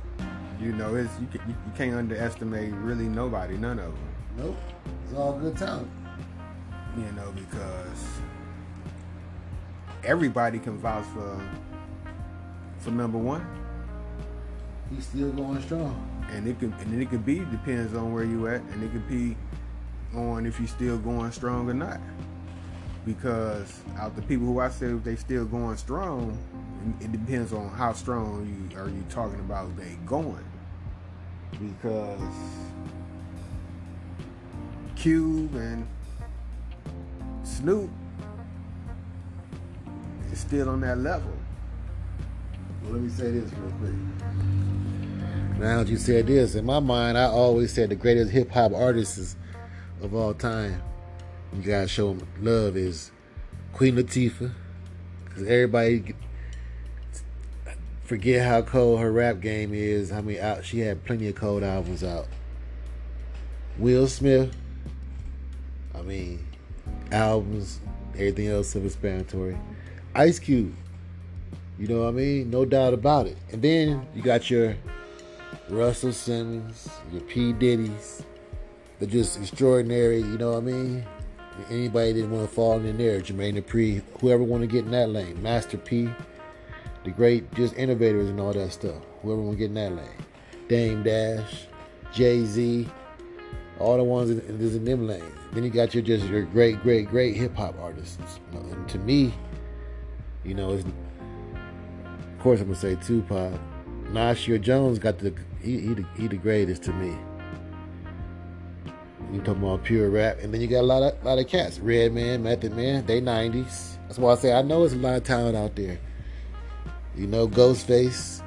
You 0.61 0.71
know, 0.71 0.95
it's 0.95 1.11
you, 1.19 1.27
can, 1.27 1.41
you, 1.49 1.55
you 1.65 1.71
can't 1.75 1.95
underestimate 1.95 2.73
really 2.75 3.09
nobody, 3.09 3.57
none 3.57 3.77
of 3.77 3.93
them. 3.93 4.09
Nope. 4.37 4.57
It's 5.03 5.13
all 5.13 5.33
good 5.37 5.57
talent. 5.57 5.89
You 6.95 7.11
know, 7.11 7.31
because 7.35 8.05
everybody 10.05 10.59
can 10.59 10.77
vouch 10.77 11.05
for 11.13 11.41
for 12.87 12.91
number 12.93 13.17
one, 13.17 13.45
He's 14.89 15.05
still 15.05 15.31
going 15.33 15.61
strong. 15.61 15.93
and 16.31 16.47
it 16.47 16.57
can 16.57 16.71
and 16.79 17.01
it 17.01 17.09
could 17.09 17.25
be 17.25 17.39
depends 17.39 17.93
on 17.93 18.13
where 18.13 18.23
you 18.23 18.47
at, 18.47 18.61
and 18.61 18.81
it 18.81 18.91
could 18.93 19.07
be 19.09 19.35
on 20.15 20.45
if 20.45 20.57
you 20.57 20.67
still 20.67 20.97
going 20.97 21.29
strong 21.33 21.69
or 21.69 21.73
not. 21.73 21.99
Because 23.05 23.81
out 23.97 24.15
the 24.15 24.21
people 24.21 24.45
who 24.47 24.59
I 24.61 24.69
said 24.69 25.03
they 25.03 25.17
still 25.17 25.43
going 25.43 25.75
strong, 25.75 26.37
it 27.01 27.11
depends 27.11 27.51
on 27.51 27.67
how 27.69 27.91
strong 27.91 28.47
you 28.47 28.79
are 28.79 28.87
you 28.87 29.03
talking 29.09 29.39
about 29.39 29.75
they 29.75 29.97
going. 30.05 30.45
because 31.59 32.21
Cube 34.95 35.55
and 35.55 35.85
Snoop 37.43 37.89
is 40.31 40.39
still 40.39 40.69
on 40.69 40.79
that 40.81 40.97
level. 40.97 41.33
Well, 42.87 42.95
let 42.95 43.03
me 43.03 43.09
say 43.09 43.31
this 43.31 43.51
real 43.51 43.71
quick. 43.79 43.93
Now 45.59 45.79
that 45.79 45.89
you 45.89 45.97
said 45.97 46.27
this, 46.27 46.55
in 46.55 46.65
my 46.65 46.79
mind, 46.79 47.17
I 47.17 47.25
always 47.25 47.73
said 47.73 47.89
the 47.89 47.95
greatest 47.95 48.31
hip 48.31 48.49
hop 48.49 48.71
artists 48.73 49.35
of 50.01 50.15
all 50.15 50.33
time. 50.33 50.81
You 51.53 51.61
gotta 51.63 51.89
show 51.89 52.13
them 52.13 52.25
love 52.39 52.77
is 52.77 53.11
Queen 53.73 53.95
Latifah, 53.95 54.53
because 55.25 55.43
everybody 55.43 56.15
forget 58.05 58.47
how 58.47 58.61
cold 58.61 59.01
her 59.01 59.11
rap 59.11 59.41
game 59.41 59.73
is. 59.73 60.13
I 60.13 60.21
many 60.21 60.39
out 60.39 60.63
she 60.63 60.79
had 60.79 61.03
plenty 61.03 61.27
of 61.27 61.35
cold 61.35 61.63
albums 61.63 62.05
out. 62.05 62.27
Will 63.77 64.07
Smith, 64.07 64.55
I 65.93 66.03
mean, 66.03 66.47
albums, 67.11 67.81
everything 68.13 68.47
else 68.47 68.75
of 68.75 68.85
explanatory. 68.85 69.57
Ice 70.15 70.39
Cube, 70.39 70.73
you 71.79 71.87
know 71.87 72.03
what 72.03 72.09
I 72.09 72.11
mean? 72.11 72.49
No 72.49 72.65
doubt 72.65 72.93
about 72.93 73.27
it. 73.27 73.37
And 73.51 73.61
then 73.61 74.07
you 74.15 74.21
got 74.21 74.49
your 74.49 74.75
Russell 75.69 76.13
Simmons, 76.13 76.89
your 77.11 77.21
P. 77.21 77.53
Diddy's. 77.53 78.23
They're 78.99 79.07
just 79.07 79.39
extraordinary, 79.39 80.17
you 80.17 80.37
know 80.37 80.53
what 80.53 80.57
I 80.57 80.61
mean? 80.61 81.05
Anybody 81.69 82.13
didn't 82.13 82.31
want 82.31 82.47
to 82.49 82.53
fall 82.53 82.79
in 82.79 82.97
there, 82.97 83.19
Jermaine 83.21 83.61
Dupri, 83.61 84.01
whoever 84.19 84.43
want 84.43 84.61
to 84.61 84.67
get 84.67 84.85
in 84.85 84.91
that 84.91 85.09
lane, 85.09 85.41
Master 85.41 85.77
P, 85.77 86.09
the 87.03 87.11
great 87.11 87.51
just 87.53 87.75
innovators 87.75 88.29
and 88.29 88.39
all 88.39 88.53
that 88.53 88.71
stuff. 88.71 88.95
Whoever 89.21 89.41
want 89.41 89.57
to 89.57 89.57
get 89.57 89.65
in 89.65 89.73
that 89.75 89.93
lane. 89.93 90.25
Dame 90.67 91.03
Dash, 91.03 91.67
Jay 92.11 92.43
Z, 92.45 92.87
all 93.79 93.97
the 93.97 94.03
ones 94.03 94.29
in, 94.29 94.39
in, 94.41 94.59
in 94.59 94.83
them 94.83 95.07
lanes. 95.07 95.23
Then 95.51 95.63
you 95.63 95.69
got 95.69 95.93
your 95.93 96.03
just 96.03 96.25
your 96.25 96.43
great, 96.43 96.81
great, 96.81 97.07
great 97.07 97.35
hip 97.35 97.55
hop 97.55 97.75
artists. 97.79 98.39
And 98.51 98.89
to 98.89 98.97
me, 98.99 99.33
you 100.43 100.53
know, 100.53 100.73
it's 100.73 100.85
course 102.47 102.61
I'm 102.61 102.67
gonna 102.67 102.79
say 102.79 102.95
Tupac. 102.95 103.59
Nasir 104.13 104.57
Jones 104.57 104.99
got 104.99 105.17
the 105.19 105.33
he 105.61 105.81
he 105.81 105.93
the, 105.95 106.05
he 106.15 106.27
the 106.29 106.37
greatest 106.37 106.81
to 106.83 106.93
me. 106.93 107.13
You 109.33 109.41
talking 109.41 109.63
about 109.63 109.83
pure 109.83 110.09
rap, 110.09 110.37
and 110.39 110.53
then 110.53 110.61
you 110.61 110.67
got 110.67 110.79
a 110.79 110.87
lot 110.87 111.03
of 111.03 111.21
lot 111.25 111.39
of 111.39 111.47
cats. 111.49 111.77
Redman, 111.77 112.43
Method 112.43 112.73
Man, 112.73 113.05
they 113.05 113.19
'90s. 113.19 113.97
That's 114.07 114.17
why 114.17 114.31
I 114.31 114.35
say 114.35 114.53
I 114.53 114.61
know 114.61 114.79
there's 114.79 114.93
a 114.93 114.95
lot 114.95 115.15
of 115.15 115.25
talent 115.25 115.57
out 115.57 115.75
there. 115.75 115.99
You 117.17 117.27
know, 117.27 117.49
Ghostface, 117.49 118.41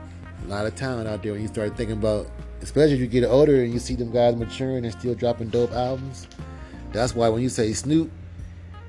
a 0.44 0.48
lot 0.48 0.64
of 0.64 0.74
talent 0.76 1.06
out 1.06 1.22
there. 1.22 1.32
When 1.32 1.42
you 1.42 1.48
start 1.48 1.76
thinking 1.76 1.98
about, 1.98 2.26
especially 2.62 2.94
as 2.94 3.00
you 3.00 3.06
get 3.06 3.24
older 3.24 3.62
and 3.62 3.70
you 3.70 3.78
see 3.78 3.96
them 3.96 4.12
guys 4.12 4.34
maturing 4.34 4.86
and 4.86 4.94
still 4.94 5.14
dropping 5.14 5.50
dope 5.50 5.72
albums. 5.72 6.26
That's 6.94 7.14
why 7.14 7.28
when 7.28 7.42
you 7.42 7.50
say 7.50 7.74
Snoop, 7.74 8.10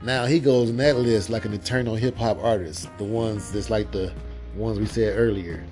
now 0.03 0.25
he 0.25 0.39
goes 0.39 0.69
in 0.69 0.77
that 0.77 0.95
list 0.95 1.29
like 1.29 1.43
an 1.43 1.51
eternal 1.51 1.95
hip 1.95 2.15
hop 2.15 2.41
artist. 2.41 2.89
The 2.97 3.03
ones 3.03 3.51
that's 3.51 3.69
like 3.69 3.91
the 3.91 4.13
ones 4.55 4.79
we 4.79 4.85
said 4.85 5.17
earlier, 5.17 5.63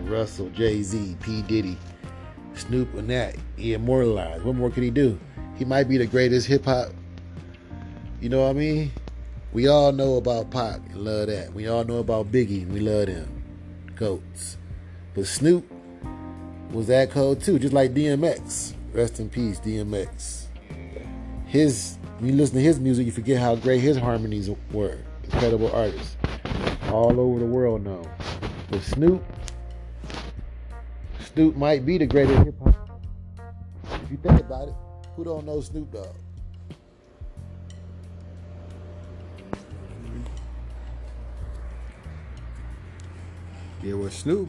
Russell, 0.00 0.50
Jay 0.50 0.82
Z, 0.82 1.16
P 1.20 1.42
Diddy, 1.42 1.78
Snoop, 2.54 2.92
and 2.94 3.08
that. 3.10 3.36
He 3.56 3.74
immortalized. 3.74 4.44
What 4.44 4.56
more 4.56 4.70
could 4.70 4.82
he 4.82 4.90
do? 4.90 5.18
He 5.56 5.64
might 5.64 5.88
be 5.88 5.98
the 5.98 6.06
greatest 6.06 6.46
hip 6.46 6.64
hop. 6.64 6.88
You 8.20 8.28
know 8.28 8.42
what 8.42 8.50
I 8.50 8.52
mean? 8.54 8.92
We 9.52 9.68
all 9.68 9.92
know 9.92 10.16
about 10.16 10.50
Pac 10.50 10.80
love 10.94 11.28
that. 11.28 11.52
We 11.54 11.68
all 11.68 11.84
know 11.84 11.98
about 11.98 12.30
Biggie 12.30 12.68
we 12.68 12.80
love 12.80 13.06
them. 13.06 13.42
Goats. 13.96 14.58
But 15.14 15.26
Snoop 15.26 15.70
was 16.72 16.86
that 16.88 17.10
cold 17.10 17.40
too, 17.40 17.58
just 17.58 17.72
like 17.72 17.94
DMX. 17.94 18.74
Rest 18.92 19.20
in 19.20 19.30
peace, 19.30 19.58
DMX. 19.60 20.44
His 21.46 21.98
when 22.18 22.30
you 22.30 22.36
listen 22.36 22.56
to 22.56 22.62
his 22.62 22.78
music, 22.78 23.06
you 23.06 23.12
forget 23.12 23.38
how 23.38 23.56
great 23.56 23.80
his 23.80 23.96
harmonies 23.96 24.50
were. 24.72 24.98
Incredible 25.24 25.72
artist. 25.72 26.17
All 26.90 27.20
over 27.20 27.38
the 27.38 27.46
world 27.46 27.84
now. 27.84 28.02
But 28.70 28.82
Snoop, 28.82 29.24
Snoop 31.20 31.56
might 31.56 31.84
be 31.86 31.98
the 31.98 32.06
greatest 32.06 32.44
hip 32.44 32.54
hop. 32.62 33.00
If 34.02 34.10
you 34.10 34.16
think 34.16 34.40
about 34.40 34.68
it. 34.68 34.74
Who 35.16 35.24
don't 35.24 35.46
know 35.46 35.60
Snoop 35.60 35.92
Dogg? 35.92 36.14
Yeah, 43.82 43.94
well, 43.94 44.10
Snoop, 44.10 44.48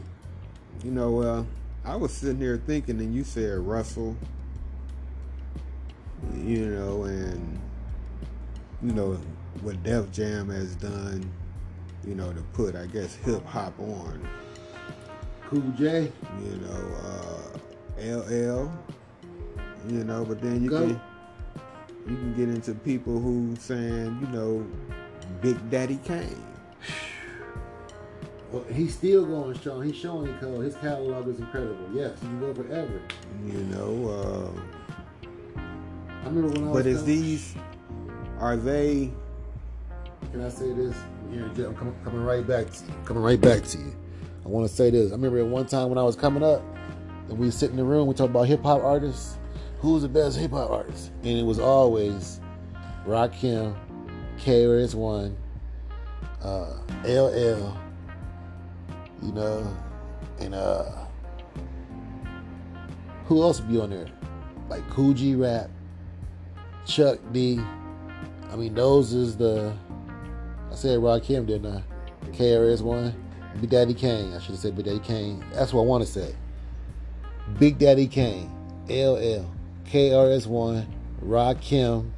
you 0.84 0.92
know, 0.92 1.22
uh, 1.22 1.44
I 1.84 1.96
was 1.96 2.12
sitting 2.12 2.38
here 2.38 2.60
thinking, 2.66 3.00
and 3.00 3.12
you 3.14 3.24
said 3.24 3.58
Russell, 3.58 4.16
you 6.36 6.66
know, 6.66 7.04
and, 7.04 7.60
you 8.80 8.92
know, 8.92 9.18
what 9.62 9.82
Def 9.82 10.12
Jam 10.12 10.50
has 10.50 10.76
done, 10.76 11.28
you 12.06 12.14
know, 12.14 12.32
to 12.32 12.40
put, 12.52 12.74
I 12.74 12.86
guess, 12.86 13.14
hip 13.16 13.44
hop 13.46 13.78
on. 13.78 14.26
Cool 15.48 15.72
J. 15.76 16.10
You 16.44 16.56
know, 16.56 16.96
uh, 17.04 18.18
LL 18.18 18.70
you 19.88 20.04
know. 20.04 20.24
But 20.24 20.40
then 20.40 20.62
you 20.62 20.70
Go. 20.70 20.80
can 20.80 21.00
you 22.08 22.16
can 22.16 22.34
get 22.34 22.48
into 22.48 22.74
people 22.74 23.20
who 23.20 23.56
saying, 23.58 24.18
you 24.20 24.26
know, 24.28 24.66
Big 25.40 25.70
Daddy 25.70 25.98
Kane. 26.04 26.42
Well, 28.52 28.64
he's 28.64 28.96
still 28.96 29.24
going 29.24 29.54
strong. 29.54 29.84
He's 29.84 29.94
showing 29.94 30.36
code. 30.38 30.64
His 30.64 30.74
catalog 30.74 31.28
is 31.28 31.38
incredible. 31.38 31.88
Yes, 31.94 32.18
you 32.20 32.40
go 32.40 32.52
forever. 32.52 33.00
You 33.46 33.62
know. 33.70 34.52
Uh, 35.54 35.60
I 36.24 36.24
remember 36.24 36.48
when 36.48 36.64
I 36.64 36.66
was. 36.66 36.82
But 36.82 36.86
is 36.88 37.04
these? 37.04 37.54
Are 38.40 38.56
they? 38.56 39.12
Can 40.32 40.44
I 40.44 40.48
say 40.48 40.72
this? 40.72 40.96
I'm 41.32 41.74
coming, 41.74 41.94
coming 42.04 42.24
right 42.24 42.46
back 42.46 42.70
to 42.70 42.84
you. 42.84 42.92
Coming 43.04 43.22
right 43.22 43.40
back 43.40 43.62
to 43.64 43.78
you. 43.78 43.96
I 44.44 44.48
want 44.48 44.68
to 44.68 44.74
say 44.74 44.90
this. 44.90 45.10
I 45.12 45.14
remember 45.14 45.38
at 45.38 45.46
one 45.46 45.66
time 45.66 45.88
when 45.88 45.98
I 45.98 46.02
was 46.02 46.16
coming 46.16 46.42
up, 46.42 46.62
and 47.28 47.38
we 47.38 47.50
sit 47.50 47.70
in 47.70 47.76
the 47.76 47.84
room, 47.84 48.08
we 48.08 48.14
talk 48.14 48.30
about 48.30 48.48
hip 48.48 48.62
hop 48.62 48.82
artists 48.82 49.38
who's 49.80 50.02
the 50.02 50.08
best 50.08 50.38
hip 50.38 50.52
hop 50.52 50.70
artist? 50.70 51.10
And 51.22 51.38
it 51.38 51.44
was 51.44 51.58
always 51.58 52.40
Rock 53.06 53.32
Rakim, 53.32 53.74
KRS 54.38 54.94
One, 54.94 55.36
uh, 56.42 56.74
LL, 57.04 57.76
you 59.22 59.32
know, 59.32 59.76
and 60.38 60.54
uh, 60.54 60.84
who 63.24 63.42
else 63.42 63.60
would 63.60 63.70
be 63.70 63.80
on 63.80 63.90
there? 63.90 64.06
Like 64.68 64.84
G 65.16 65.34
Rap, 65.34 65.70
Chuck 66.86 67.18
D. 67.32 67.60
I 68.52 68.56
mean, 68.56 68.74
those 68.74 69.12
is 69.12 69.36
the. 69.36 69.74
I 70.70 70.74
said 70.74 70.98
Rakim, 70.98 71.46
didn't 71.46 71.66
uh, 71.66 71.82
I? 72.22 72.26
KRS 72.30 72.82
One, 72.82 73.14
Big 73.60 73.70
Daddy 73.70 73.94
Kane. 73.94 74.32
I 74.32 74.38
should 74.38 74.52
have 74.52 74.58
said 74.60 74.76
Big 74.76 74.84
Daddy 74.84 75.00
Kane. 75.00 75.44
That's 75.52 75.72
what 75.72 75.82
I 75.82 75.86
want 75.86 76.04
to 76.04 76.10
say. 76.10 76.34
Big 77.58 77.78
Daddy 77.78 78.06
Kane, 78.06 78.50
LL. 78.88 79.44
KRS-One, 79.90 80.86
Rakim. 81.24 82.10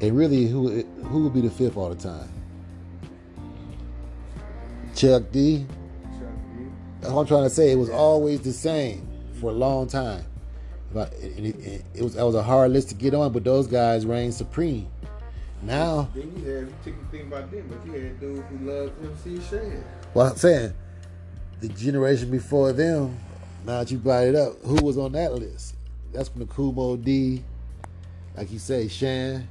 and 0.00 0.18
really, 0.18 0.46
who 0.46 0.82
who 1.04 1.24
would 1.24 1.32
be 1.32 1.40
the 1.40 1.50
fifth 1.50 1.78
all 1.78 1.88
the 1.88 1.94
time? 1.94 2.28
Chuck 4.94 5.22
D. 5.32 5.66
Chuck 6.02 6.34
D. 6.52 6.64
That's 7.00 7.12
what 7.12 7.22
I'm 7.22 7.26
trying 7.26 7.44
to 7.44 7.50
say. 7.50 7.72
It 7.72 7.76
was 7.76 7.88
always 7.88 8.42
the 8.42 8.52
same 8.52 9.08
for 9.40 9.50
a 9.50 9.54
long 9.54 9.86
time. 9.86 10.26
But 10.94 11.12
it, 11.14 11.56
it, 11.56 11.84
it, 11.92 12.02
was 12.02 12.14
that 12.14 12.24
was 12.24 12.36
a 12.36 12.42
hard 12.42 12.70
list 12.70 12.90
to 12.90 12.94
get 12.94 13.14
on, 13.14 13.32
but 13.32 13.42
those 13.42 13.66
guys 13.66 14.06
reigned 14.06 14.32
supreme. 14.32 14.86
Now, 15.60 16.08
then 16.14 16.32
you 16.36 16.44
had 16.44 16.72
you 16.86 16.96
think 17.10 17.26
about 17.26 17.50
them, 17.50 17.66
but 17.68 17.84
you 17.84 18.00
had 18.00 18.20
dudes 18.20 18.42
who 18.48 18.70
loved 18.70 18.92
MC 19.04 19.40
Shan. 19.50 19.84
Well, 20.14 20.28
I'm 20.28 20.36
saying 20.36 20.72
the 21.60 21.68
generation 21.68 22.30
before 22.30 22.72
them, 22.72 23.18
now 23.66 23.80
that 23.80 23.90
you 23.90 23.98
brought 23.98 24.22
it 24.22 24.36
up, 24.36 24.52
who 24.62 24.76
was 24.84 24.96
on 24.96 25.12
that 25.12 25.34
list? 25.34 25.74
That's 26.12 26.28
from 26.28 26.40
the 26.40 26.46
Kool 26.46 26.72
Moe 26.72 26.96
Dee, 26.96 27.42
like 28.36 28.52
you 28.52 28.60
say, 28.60 28.86
Shan. 28.86 29.48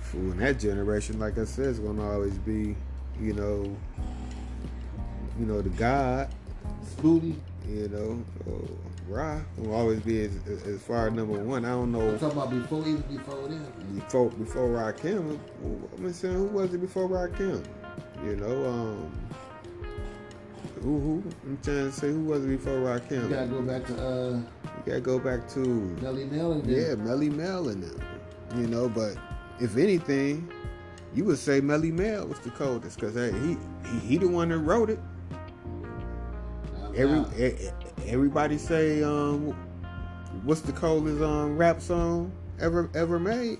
Fool, 0.00 0.32
in 0.32 0.38
that 0.38 0.58
generation, 0.58 1.20
like 1.20 1.38
I 1.38 1.44
said, 1.44 1.66
is 1.66 1.78
gonna 1.78 2.10
always 2.10 2.38
be, 2.38 2.74
you 3.20 3.34
know, 3.34 3.76
you 5.38 5.46
know, 5.46 5.62
the 5.62 5.70
God, 5.70 6.28
Spooty, 6.84 7.36
you 7.68 7.88
know, 7.88 8.24
uh, 8.48 8.91
Ra 9.08 9.40
will 9.56 9.74
always 9.74 10.00
be 10.00 10.22
as, 10.24 10.36
as 10.64 10.82
far 10.82 11.08
as 11.08 11.12
number 11.12 11.38
one. 11.38 11.64
I 11.64 11.70
don't 11.70 11.92
know. 11.92 12.00
I'm 12.00 12.18
talking 12.18 12.38
about 12.38 12.50
before 12.50 12.80
even 12.80 13.02
before 13.02 13.48
them. 13.48 13.66
Before 13.94 14.30
before 14.30 14.68
Rakim, 14.68 15.38
I'm 15.98 16.12
saying 16.12 16.34
who 16.34 16.46
was 16.46 16.72
it 16.72 16.78
before 16.78 17.08
Rakim? 17.08 17.64
You 18.24 18.36
know, 18.36 18.68
um, 18.68 19.12
who, 20.82 21.00
who? 21.00 21.22
I'm 21.44 21.58
trying 21.62 21.90
to 21.90 21.92
say 21.92 22.08
who 22.08 22.24
was 22.24 22.44
it 22.44 22.48
before 22.48 22.74
Rakim? 22.74 23.24
You 23.24 23.28
gotta 23.28 23.46
go 23.48 23.62
back 23.62 23.86
to. 23.86 24.06
uh 24.06 24.30
You 24.30 24.82
gotta 24.86 25.00
go 25.00 25.18
back 25.18 25.48
to. 25.50 25.60
Melle 26.00 26.30
Mel 26.30 26.52
and 26.52 26.64
them. 26.64 26.70
Yeah, 26.70 26.94
Melle 26.94 27.30
Mel 27.32 27.68
and 27.68 27.82
them. 27.82 28.00
You 28.56 28.66
know, 28.66 28.88
but 28.88 29.16
if 29.60 29.76
anything, 29.76 30.50
you 31.14 31.24
would 31.24 31.38
say 31.38 31.60
Melle 31.60 31.92
Mel 31.92 32.26
was 32.28 32.38
the 32.40 32.50
coldest 32.50 33.00
because 33.00 33.14
hey, 33.14 33.32
he, 33.40 33.56
he 33.90 33.98
he 34.06 34.18
the 34.18 34.28
one 34.28 34.50
that 34.50 34.58
wrote 34.58 34.90
it. 34.90 35.00
Every 36.94 37.24
everybody 38.06 38.58
say 38.58 39.02
um, 39.02 39.48
what's 40.44 40.60
the 40.60 40.72
coldest 40.72 41.22
um 41.22 41.56
rap 41.56 41.80
song 41.80 42.32
ever 42.60 42.90
ever 42.94 43.18
made? 43.18 43.58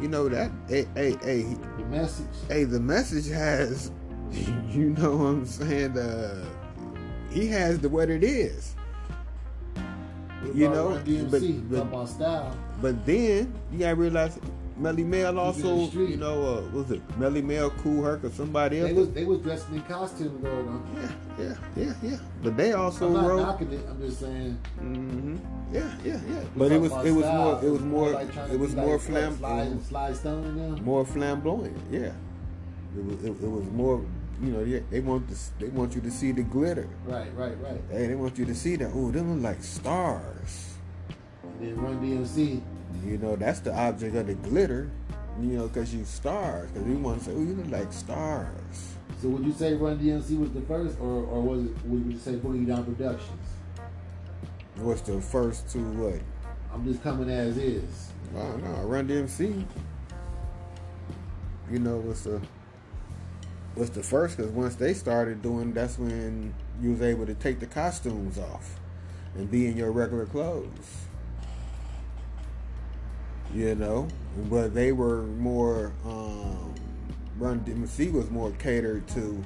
You 0.00 0.08
know 0.08 0.28
that 0.28 0.50
hey 0.68 0.86
hey 0.94 1.16
hey 1.22 1.42
the 1.78 1.84
message. 1.86 2.26
hey 2.48 2.64
the 2.64 2.80
message 2.80 3.28
has 3.28 3.90
you 4.68 4.90
know 4.90 5.16
what 5.16 5.24
I'm 5.26 5.46
saying 5.46 5.94
the 5.94 6.46
he 7.30 7.46
has 7.48 7.78
the 7.78 7.88
what 7.88 8.10
it 8.10 8.22
is. 8.24 8.74
What 10.42 10.54
You 10.54 10.68
know, 10.68 11.00
DMC, 11.04 11.70
but- 11.70 11.90
but-. 11.90 11.90
But 12.82 13.06
then 13.06 13.54
you 13.72 13.78
gotta 13.78 13.94
realize 13.94 14.38
Melle 14.80 15.04
Mel 15.04 15.38
also, 15.38 15.88
you 15.90 16.16
know, 16.16 16.58
uh, 16.58 16.76
was 16.76 16.90
it 16.90 17.06
Melle 17.18 17.42
Mel, 17.44 17.70
Kool 17.70 18.02
Herc, 18.02 18.24
or 18.24 18.30
somebody 18.30 18.80
else? 18.80 18.88
They 18.88 18.94
was 18.94 19.10
they 19.12 19.24
was 19.24 19.40
dressed 19.40 19.68
in 19.68 19.80
costume 19.82 20.40
going 20.42 20.68
on. 20.68 21.14
yeah, 21.38 21.44
yeah, 21.44 21.54
yeah, 21.76 21.94
yeah. 22.02 22.16
But 22.42 22.56
they 22.56 22.72
also 22.72 23.06
I'm 23.06 23.12
not 23.12 23.26
wrote. 23.26 23.42
knocking 23.42 23.72
it. 23.72 23.86
I'm 23.88 24.00
just 24.00 24.20
saying. 24.20 24.58
Mm-hmm. 24.80 25.36
Yeah, 25.72 25.94
yeah, 26.04 26.20
yeah. 26.28 26.44
But 26.56 26.72
it 26.72 26.80
was 26.80 26.92
it 27.04 27.12
was 27.12 27.24
style. 27.24 27.52
more 27.52 27.64
it 27.64 27.70
was 27.70 27.82
more 27.82 28.10
like 28.10 28.36
it 28.50 28.58
was 28.58 28.74
more 28.74 28.96
like, 28.96 29.00
flam 29.00 29.30
what, 29.32 29.38
Sly, 29.38 29.78
Sly 29.88 30.12
Stone 30.12 30.44
and 30.44 30.82
more 30.82 31.04
flamboyant. 31.04 31.76
Yeah, 31.90 32.12
it 32.96 33.04
was 33.04 33.24
it, 33.24 33.30
it 33.30 33.50
was 33.50 33.64
more. 33.66 34.04
You 34.42 34.50
know, 34.50 34.64
yeah, 34.64 34.80
they 34.90 34.98
want 34.98 35.28
to 35.28 35.36
they 35.60 35.68
want 35.68 35.94
you 35.94 36.00
to 36.00 36.10
see 36.10 36.32
the 36.32 36.42
glitter. 36.42 36.88
Right, 37.04 37.32
right, 37.36 37.56
right. 37.62 37.80
Hey, 37.90 38.08
they 38.08 38.14
want 38.16 38.36
you 38.36 38.44
to 38.46 38.54
see 38.54 38.74
that. 38.76 38.90
Oh, 38.92 39.12
them 39.12 39.34
look 39.34 39.44
like 39.44 39.62
stars. 39.62 40.74
And 41.44 41.60
then 41.60 41.80
Run 41.80 42.00
DMC. 42.00 42.60
You 43.04 43.18
know, 43.18 43.36
that's 43.36 43.60
the 43.60 43.74
object 43.74 44.14
of 44.16 44.26
the 44.26 44.34
glitter. 44.34 44.90
You 45.40 45.58
know, 45.58 45.68
because 45.68 45.92
you 45.94 46.04
stars. 46.04 46.70
Because 46.70 46.86
we 46.86 46.94
want 46.94 47.18
to 47.18 47.24
say, 47.24 47.32
oh, 47.32 47.40
you 47.40 47.54
look 47.54 47.70
like 47.70 47.92
stars. 47.92 48.94
So 49.20 49.28
would 49.28 49.44
you 49.44 49.52
say 49.52 49.74
Run 49.74 49.98
DMC 49.98 50.38
was 50.38 50.50
the 50.52 50.60
first, 50.62 50.98
or, 51.00 51.24
or 51.24 51.40
was 51.40 51.64
it? 51.64 51.72
Would 51.86 52.12
you 52.12 52.18
say 52.18 52.32
Boogie 52.34 52.66
Down 52.66 52.84
Productions? 52.84 53.40
What's 54.76 55.00
the 55.02 55.20
first 55.20 55.68
to 55.70 55.78
what? 55.78 56.20
I'm 56.72 56.84
just 56.84 57.02
coming 57.02 57.30
as 57.30 57.56
is. 57.56 58.10
Oh 58.36 58.56
no, 58.56 58.82
Run 58.82 59.08
DMC. 59.08 59.64
You 61.70 61.78
know 61.78 61.96
what's 61.98 62.22
the 62.22 62.40
what's 63.74 63.90
the 63.90 64.02
first? 64.02 64.36
Because 64.36 64.52
once 64.52 64.74
they 64.74 64.92
started 64.92 65.42
doing, 65.42 65.72
that's 65.72 65.98
when 65.98 66.54
you 66.82 66.90
was 66.90 67.02
able 67.02 67.26
to 67.26 67.34
take 67.34 67.60
the 67.60 67.66
costumes 67.66 68.38
off 68.38 68.78
and 69.36 69.50
be 69.50 69.66
in 69.66 69.76
your 69.76 69.92
regular 69.92 70.26
clothes. 70.26 71.06
You 73.54 73.74
know, 73.76 74.08
but 74.50 74.74
they 74.74 74.92
were 74.92 75.22
more. 75.22 75.92
Um, 76.04 76.74
Run 77.38 77.60
DMC 77.60 78.12
was 78.12 78.30
more 78.30 78.50
catered 78.52 79.06
to. 79.08 79.42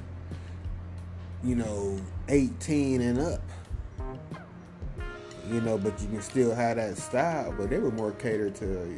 You 1.41 1.55
know, 1.55 1.97
18 2.27 2.99
and 2.99 3.19
up 3.19 3.41
you 5.51 5.61
know, 5.61 5.77
but 5.77 5.99
you 6.01 6.07
can 6.07 6.21
still 6.21 6.53
have 6.53 6.77
that 6.77 6.97
style. 6.97 7.53
But 7.57 7.69
they 7.69 7.79
were 7.79 7.91
more 7.91 8.11
catered 8.11 8.55
to 8.55 8.97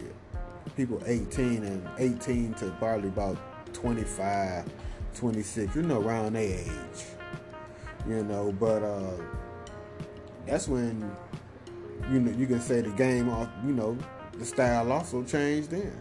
people 0.75 1.01
18 1.05 1.63
and 1.63 1.87
18 1.97 2.53
to 2.55 2.71
probably 2.71 3.09
about 3.09 3.37
25, 3.73 4.65
26, 5.15 5.75
you 5.75 5.81
know, 5.83 6.01
around 6.01 6.33
their 6.33 6.59
age. 6.59 7.05
You 8.07 8.23
know, 8.23 8.51
but 8.51 8.83
uh, 8.83 9.13
that's 10.45 10.67
when 10.67 11.09
you 12.11 12.19
know 12.19 12.31
you 12.31 12.47
can 12.47 12.59
say 12.59 12.81
the 12.81 12.89
game 12.89 13.29
off. 13.29 13.47
You 13.65 13.73
know, 13.73 13.97
the 14.37 14.45
style 14.45 14.91
also 14.91 15.23
changed 15.23 15.71
then. 15.71 15.93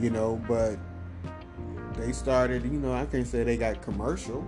You 0.00 0.10
know, 0.10 0.42
but 0.48 0.78
they 1.96 2.12
started. 2.12 2.64
You 2.64 2.78
know, 2.78 2.92
I 2.92 3.06
can't 3.06 3.26
say 3.26 3.44
they 3.44 3.56
got 3.56 3.82
commercial. 3.82 4.44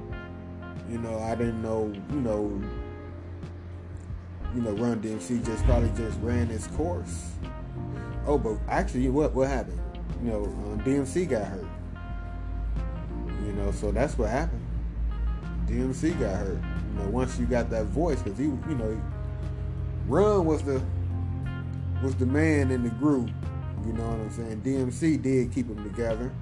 You 0.89 0.99
know, 0.99 1.19
I 1.19 1.35
didn't 1.35 1.63
know. 1.63 1.93
You 2.11 2.21
know, 2.21 2.63
you 4.55 4.63
know, 4.63 4.73
Run 4.73 5.01
DMC 5.01 5.45
just 5.45 5.65
probably 5.65 5.91
just 5.97 6.19
ran 6.21 6.51
its 6.51 6.67
course. 6.69 7.33
Oh, 8.27 8.39
but 8.39 8.59
actually, 8.69 9.09
what 9.09 9.35
what 9.35 9.49
happened? 9.49 9.81
You 10.23 10.31
know, 10.31 10.45
um, 10.45 10.83
DMC 10.85 11.29
got 11.29 11.45
hurt. 11.45 11.67
You 13.45 13.53
know, 13.53 13.71
so 13.73 13.93
that's 13.93 14.17
what 14.17 14.31
happened. 14.31 14.65
DMC 15.67 16.19
got 16.19 16.37
hurt. 16.37 16.59
You 16.59 17.03
know, 17.03 17.11
once 17.11 17.39
you 17.39 17.47
got 17.47 17.69
that 17.71 17.87
voice, 17.87 18.23
because 18.23 18.39
he, 18.39 18.45
you 18.45 18.75
know, 18.77 19.01
Run 20.07 20.47
was 20.47 20.63
the 20.63 20.83
was 22.03 22.15
the 22.17 22.27
man 22.27 22.71
in 22.71 22.83
the 22.83 22.91
group. 22.91 23.31
You 23.87 23.93
know 23.93 24.05
what 24.09 24.21
I'm 24.21 24.31
saying? 24.31 24.63
DMC 24.63 25.21
did 25.23 25.53
keep 25.53 25.69
them 25.69 25.83
together. 25.85 26.33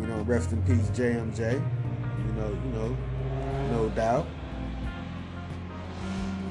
You 0.00 0.06
know, 0.06 0.22
rest 0.22 0.52
in 0.52 0.62
peace, 0.62 0.88
JMJ. 0.90 1.52
You 1.52 2.32
know, 2.34 2.48
you 2.64 2.70
know, 2.72 2.96
no 3.70 3.88
doubt. 3.90 4.26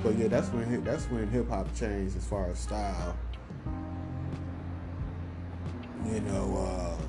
But 0.03 0.17
yeah, 0.17 0.27
that's 0.27 0.49
when 0.49 0.84
that's 0.84 1.06
when 1.06 1.27
hip 1.30 1.49
hop 1.49 1.73
changed 1.75 2.15
as 2.15 2.25
far 2.25 2.49
as 2.49 2.60
style. 2.60 3.17
You 6.06 6.21
know, 6.21 6.58
uh, 6.58 7.01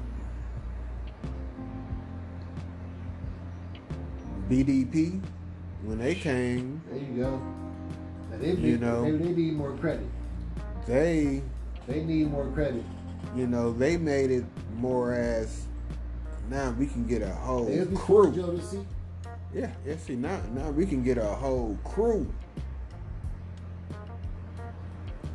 BDP 4.48 5.20
when 5.84 5.98
they 5.98 6.14
came, 6.14 6.82
There 6.90 6.98
you 6.98 7.22
go. 7.22 7.42
Now 8.30 8.38
they, 8.38 8.52
You 8.52 8.78
know. 8.78 9.02
they 9.04 9.10
need 9.12 9.52
more 9.54 9.72
credit. 9.76 10.06
They 10.88 11.42
They 11.86 12.02
need 12.02 12.30
more 12.30 12.46
credit. 12.46 12.82
you 13.36 13.46
know 13.46 13.72
they 13.72 13.96
made 13.96 14.30
it 14.30 14.44
more 14.76 15.12
as 15.12 15.66
now 16.50 16.70
we 16.70 16.86
can 16.86 17.06
get 17.06 17.20
a 17.22 17.28
whole 17.28 17.66
crew. 17.94 18.32
Jodeci. 18.32 18.84
Yeah, 19.54 19.70
yeah. 19.86 19.96
See 19.98 20.16
now, 20.16 20.40
now 20.54 20.70
we 20.70 20.86
can 20.86 21.02
get 21.02 21.18
a 21.18 21.24
whole 21.24 21.78
crew 21.84 22.26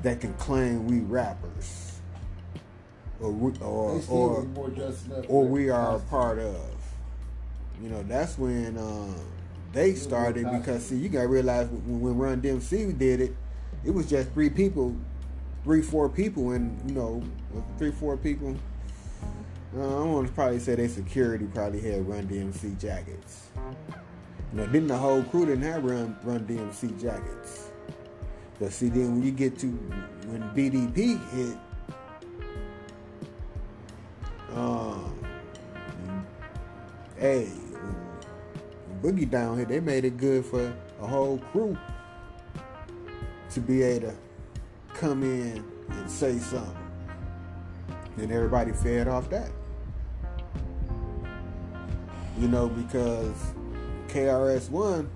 that 0.01 0.19
can 0.21 0.33
claim 0.35 0.85
we 0.87 0.99
rappers, 0.99 1.99
or 3.21 3.31
we, 3.31 3.51
or 3.59 4.01
or 4.09 4.41
need 4.43 4.53
more 4.53 4.69
dressing 4.69 5.13
up. 5.13 5.25
or 5.29 5.45
we 5.45 5.69
are 5.69 5.95
a 5.97 5.99
part 5.99 6.39
of. 6.39 6.57
You 7.81 7.89
know, 7.89 8.03
that's 8.03 8.37
when 8.37 8.77
um, 8.77 9.15
they 9.71 9.93
started 9.93 10.49
because 10.51 10.85
see, 10.85 10.95
you 10.95 11.09
gotta 11.09 11.27
realize 11.27 11.67
when, 11.67 12.01
when 12.01 12.17
Run 12.17 12.41
DMC 12.41 12.87
we 12.87 12.93
did 12.93 13.21
it, 13.21 13.35
it 13.83 13.91
was 13.91 14.09
just 14.09 14.31
three 14.31 14.49
people, 14.49 14.95
three 15.63 15.81
four 15.81 16.09
people, 16.09 16.51
and 16.51 16.89
you 16.89 16.95
know, 16.95 17.23
three 17.77 17.91
four 17.91 18.17
people. 18.17 18.55
Uh, 19.75 20.01
I 20.01 20.05
want 20.05 20.27
to 20.27 20.33
probably 20.33 20.59
say 20.59 20.75
their 20.75 20.87
security 20.87 21.47
probably 21.53 21.81
had 21.81 22.07
Run 22.07 22.27
DMC 22.27 22.79
jackets. 22.79 23.49
Know, 24.51 24.67
then 24.67 24.85
the 24.85 24.97
whole 24.97 25.23
crew 25.23 25.47
didn't 25.47 25.63
have 25.63 25.83
Run 25.83 26.15
Run 26.23 26.45
DMC 26.45 27.01
jackets. 27.01 27.69
But 28.59 28.71
see, 28.71 28.89
then 28.89 29.13
when 29.13 29.23
you 29.23 29.31
get 29.31 29.57
to 29.59 29.67
when 29.67 30.41
BDP 30.55 31.19
hit, 31.31 31.57
um, 34.55 35.17
hey, 37.17 37.49
Boogie 39.01 39.29
Down 39.29 39.57
here, 39.57 39.65
they 39.65 39.79
made 39.79 40.05
it 40.05 40.17
good 40.17 40.45
for 40.45 40.71
a 41.01 41.07
whole 41.07 41.39
crew 41.39 41.75
to 43.49 43.59
be 43.59 43.81
able 43.81 44.09
to 44.11 44.15
come 44.93 45.23
in 45.23 45.63
and 45.89 46.09
say 46.09 46.37
something. 46.39 46.77
And 48.17 48.31
everybody 48.31 48.71
fed 48.71 49.07
off 49.07 49.29
that. 49.29 49.49
You 52.39 52.47
know, 52.47 52.67
because 52.67 53.35
KRS1 54.07 55.07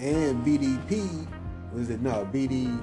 and 0.00 0.44
BDP, 0.44 1.26
was 1.72 1.90
it 1.90 2.00
no, 2.00 2.28
BD, 2.32 2.82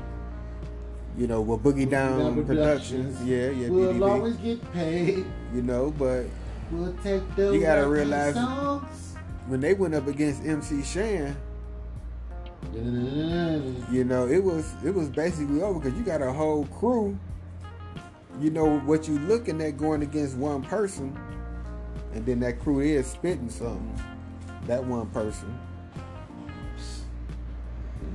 you 1.17 1.25
know, 1.27 1.41
well, 1.41 1.57
Boogie 1.57 1.89
Down, 1.89 2.19
Down 2.19 2.45
Productions. 2.45 3.21
Yeah, 3.23 3.49
yeah, 3.49 3.69
We'll 3.69 4.03
always 4.03 4.35
get 4.37 4.73
paid. 4.73 5.25
You 5.53 5.61
know, 5.61 5.91
but 5.97 6.25
We'll 6.71 6.93
take 7.01 7.23
You 7.37 7.61
gotta 7.61 7.87
realize- 7.87 8.35
songs. 8.35 9.15
when 9.47 9.61
they 9.61 9.73
went 9.73 9.95
up 9.95 10.07
against 10.07 10.43
MC 10.45 10.83
Shan. 10.83 11.35
You 12.73 14.03
know, 14.03 14.27
it 14.27 14.43
was 14.43 14.73
it 14.83 14.93
was 14.93 15.09
basically 15.09 15.61
over 15.61 15.79
because 15.79 15.97
you 15.97 16.03
got 16.05 16.21
a 16.21 16.31
whole 16.31 16.65
crew. 16.65 17.17
You 18.39 18.51
know 18.51 18.79
what 18.79 19.07
you 19.07 19.17
looking 19.19 19.61
at 19.61 19.77
going 19.77 20.03
against 20.03 20.37
one 20.37 20.61
person, 20.61 21.17
and 22.13 22.25
then 22.25 22.39
that 22.41 22.59
crew 22.59 22.79
is 22.81 23.07
spitting 23.07 23.49
something. 23.49 24.01
That 24.67 24.83
one 24.83 25.07
person. 25.07 25.57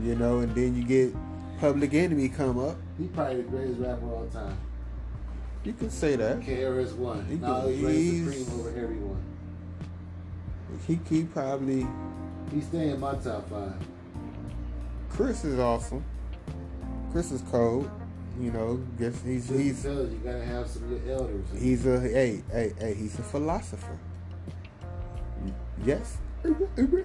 You 0.03 0.17
know, 0.17 0.41
and 0.41 0.55
then 0.55 0.75
you 0.77 0.85
get 0.85 1.15
Public 1.59 1.95
Enemy 1.95 2.29
come 2.29 2.59
up. 2.59 2.77
He 2.99 3.07
probably 3.07 3.37
the 3.37 3.43
greatest 3.45 3.81
rapper 3.81 4.05
of 4.07 4.13
all 4.13 4.27
time. 4.33 4.57
You 5.65 5.73
can 5.73 5.91
say 5.91 6.17
that. 6.17 6.41
KRS 6.41 6.93
One. 6.95 7.25
He 7.27 7.37
go- 7.37 7.69
he's- 7.69 8.35
supreme 8.35 8.61
over 8.61 8.69
everyone. 8.71 9.23
He 10.87 10.99
he 11.09 11.25
probably 11.25 11.87
He's 12.53 12.67
staying 12.67 12.91
in 12.91 13.01
my 13.01 13.15
top 13.15 13.49
five. 13.49 13.75
Chris 15.13 15.45
is 15.45 15.59
awesome. 15.59 16.03
Chris 17.13 17.33
is 17.33 17.43
cold. 17.51 17.91
You 18.41 18.51
know, 18.51 18.77
guess 18.99 19.21
he's 19.23 19.47
Just 19.47 19.61
he's 19.61 19.85
you 19.85 20.21
gotta 20.25 20.43
have 20.43 20.67
some 20.67 20.89
good 20.89 21.03
elders. 21.07 21.45
he's 21.55 21.85
a 21.85 22.01
hey 22.01 22.43
hey 22.51 22.73
hey 22.79 22.95
he's 22.95 23.19
a 23.19 23.23
philosopher. 23.23 23.99
Yes, 25.85 26.17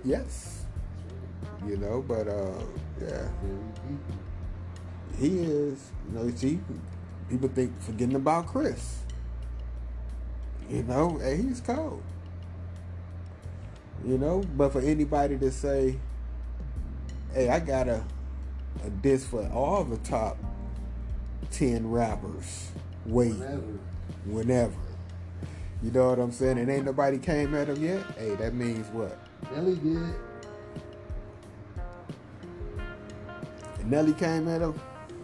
yes. 0.05 0.63
You 1.67 1.77
know, 1.77 2.01
but 2.07 2.29
uh, 2.29 2.63
yeah, 3.01 3.27
he 5.19 5.39
is. 5.39 5.91
You 6.07 6.17
know, 6.17 6.31
see, 6.33 6.59
people 7.29 7.49
think 7.49 7.73
forgetting 7.81 8.15
about 8.15 8.47
Chris. 8.47 8.99
You 10.69 10.83
know, 10.83 11.17
hey, 11.17 11.41
he's 11.41 11.59
cold. 11.59 12.03
You 14.05 14.17
know, 14.17 14.43
but 14.55 14.71
for 14.71 14.79
anybody 14.79 15.37
to 15.39 15.51
say, 15.51 15.97
"Hey, 17.33 17.49
I 17.49 17.59
got 17.59 17.87
a 17.87 18.03
a 18.85 18.89
disc 18.89 19.29
for 19.29 19.47
all 19.49 19.83
the 19.83 19.97
top 19.97 20.37
ten 21.51 21.89
rappers," 21.89 22.71
wait, 23.05 23.33
Whatever. 23.35 23.61
whenever. 24.25 24.73
You 25.83 25.91
know 25.91 26.09
what 26.09 26.19
I'm 26.19 26.31
saying? 26.31 26.57
And 26.57 26.69
ain't 26.71 26.85
nobody 26.85 27.17
came 27.19 27.53
at 27.53 27.69
him 27.69 27.81
yet. 27.83 28.03
Hey, 28.17 28.33
that 28.35 28.53
means 28.55 28.87
what? 28.87 29.17
Nelly 29.53 29.75
did. 29.75 30.13
Nelly 33.85 34.13
came 34.13 34.47
at 34.47 34.61
him. 34.61 34.73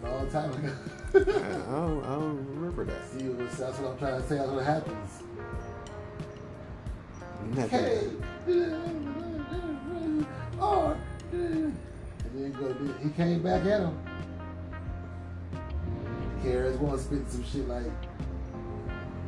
A 0.04 0.08
long 0.10 0.30
time 0.30 0.50
ago. 0.52 0.72
I 1.14 1.18
don't, 1.18 2.04
I 2.04 2.14
don't 2.14 2.46
remember 2.54 2.84
that. 2.86 3.08
See, 3.10 3.26
that's 3.28 3.78
what 3.78 3.92
I'm 3.92 3.98
trying 3.98 4.22
to 4.22 4.28
say. 4.28 4.36
That's 4.36 4.50
what 4.50 4.64
happens. 4.64 5.22
You 7.46 7.60
have 7.60 7.70
Hey, 7.70 8.00
and 12.54 12.76
then 12.78 12.86
go. 12.86 12.94
He 13.02 13.10
came 13.10 13.42
back 13.42 13.64
at 13.64 13.80
him. 13.80 13.98
Kara's 16.42 16.76
going 16.76 16.92
to 16.92 16.98
spit 16.98 17.30
some 17.30 17.44
shit 17.44 17.68
like, 17.68 17.90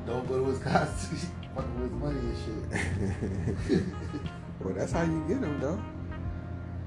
"Don't 0.07 0.27
go 0.29 0.39
to 0.39 0.43
Wisconsin, 0.45 1.31
fucking 1.55 1.81
with 1.81 1.91
his 1.91 2.01
money 2.01 2.19
and 2.19 3.71
shit." 3.71 3.83
well, 4.61 4.75
that's 4.75 4.93
how 4.93 5.03
you 5.03 5.25
get 5.27 5.39
him, 5.39 5.61
though. 5.61 5.83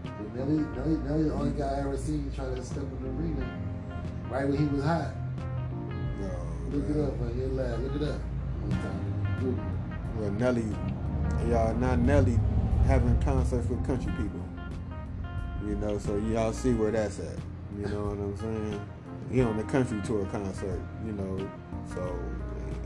But 0.04 0.36
Nelly, 0.36 0.65
Nelly, 0.75 0.97
Nelly, 1.04 1.23
the 1.23 1.34
only 1.34 1.58
guy 1.58 1.67
I 1.67 1.80
ever 1.80 1.97
seen 1.97 2.32
try 2.36 2.45
to 2.45 2.63
step 2.63 2.84
in 2.84 3.04
the 3.04 3.10
arena 3.10 3.45
right 4.30 4.47
when 4.47 4.58
he 4.58 4.65
was 4.65 4.84
hot. 4.84 5.13
Look 6.71 6.88
it 6.88 7.02
up, 7.02 7.19
man. 7.19 7.58
Laugh. 7.58 7.80
Look 7.80 7.95
it 7.95 8.08
up. 8.08 8.21
Well, 10.17 10.32
Nelly, 10.32 10.65
y'all 11.49 11.73
not 11.75 11.97
Nelly 11.99 12.39
having 12.86 13.19
concerts 13.21 13.67
with 13.67 13.84
country 13.88 14.12
people. 14.12 14.48
You 15.65 15.76
know, 15.76 15.98
so 15.98 16.17
y'all 16.17 16.54
see 16.54 16.74
where 16.74 16.91
that's 16.91 17.19
at. 17.19 17.38
You 17.78 17.86
know 17.88 18.06
what 18.06 18.17
I'm 18.17 18.38
saying? 18.38 18.82
He 19.32 19.41
on 19.41 19.58
the 19.58 19.63
country 19.63 20.00
tour 20.04 20.26
concert. 20.28 20.82
You 21.06 21.12
know, 21.12 21.50
so 21.93 22.19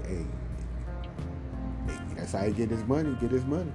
hey, 0.07 0.25
hey, 1.87 1.97
that's 2.15 2.33
how 2.33 2.45
he 2.45 2.51
get 2.51 2.69
his 2.69 2.83
money. 2.85 3.15
Get 3.21 3.31
his 3.31 3.45
money. 3.45 3.71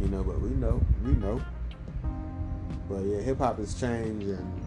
You 0.00 0.08
know, 0.08 0.22
but 0.22 0.40
we 0.40 0.50
know, 0.50 0.80
we 1.04 1.12
know. 1.12 1.40
But 2.88 3.00
yeah, 3.00 3.20
hip 3.20 3.38
hop 3.38 3.58
has 3.58 3.74
changed, 3.78 4.28
and 4.28 4.60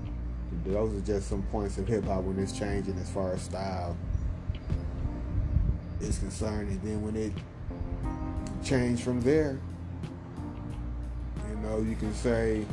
those 0.66 0.94
are 0.94 1.06
just 1.06 1.30
some 1.30 1.42
points 1.44 1.78
of 1.78 1.88
hip 1.88 2.04
hop 2.06 2.24
when 2.24 2.38
it's 2.38 2.52
changing 2.52 2.98
as 3.00 3.10
far 3.10 3.32
as 3.32 3.42
style 3.42 3.96
is 6.02 6.20
concerned. 6.20 6.70
And 6.70 6.82
then 6.82 7.02
when 7.02 7.16
it 7.16 7.32
changed 8.64 9.04
from 9.04 9.22
there, 9.22 9.58
you 11.50 11.56
know, 11.58 11.80
you 11.80 11.96
can 11.96 12.14
say 12.14 12.66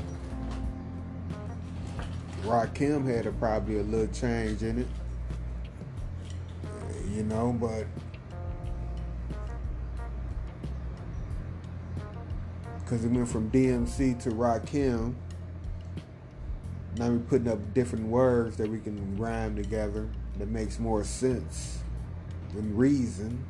Rakim 2.49 3.07
had 3.07 3.27
a, 3.27 3.33
probably 3.33 3.79
a 3.79 3.83
little 3.83 4.13
change 4.13 4.63
in 4.63 4.79
it. 4.79 4.87
You 7.15 7.25
know, 7.25 7.57
but 7.59 7.87
because 12.89 13.05
it 13.05 13.11
went 13.11 13.29
from 13.29 13.51
DMC 13.51 14.23
to 14.23 14.31
Rakim. 14.31 15.15
Now 16.97 17.11
we're 17.11 17.19
putting 17.19 17.49
up 17.49 17.75
different 17.75 18.07
words 18.07 18.57
that 18.57 18.69
we 18.69 18.81
can 18.81 19.17
rhyme 19.19 19.55
together 19.55 20.09
that 20.39 20.49
makes 20.49 20.79
more 20.79 21.05
sense 21.05 21.81
than 22.55 22.75
reason. 22.75 23.45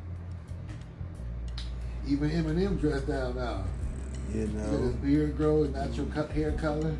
Even 2.05 2.29
Eminem 2.29 2.79
dressed 2.79 3.07
down 3.07 3.37
now. 3.37 3.63
You 4.33 4.49
Let 4.55 4.79
his 4.81 4.93
beard 4.95 5.37
grow, 5.37 5.63
his 5.63 5.73
natural 5.73 6.07
cut 6.07 6.31
hair 6.31 6.51
color. 6.51 6.95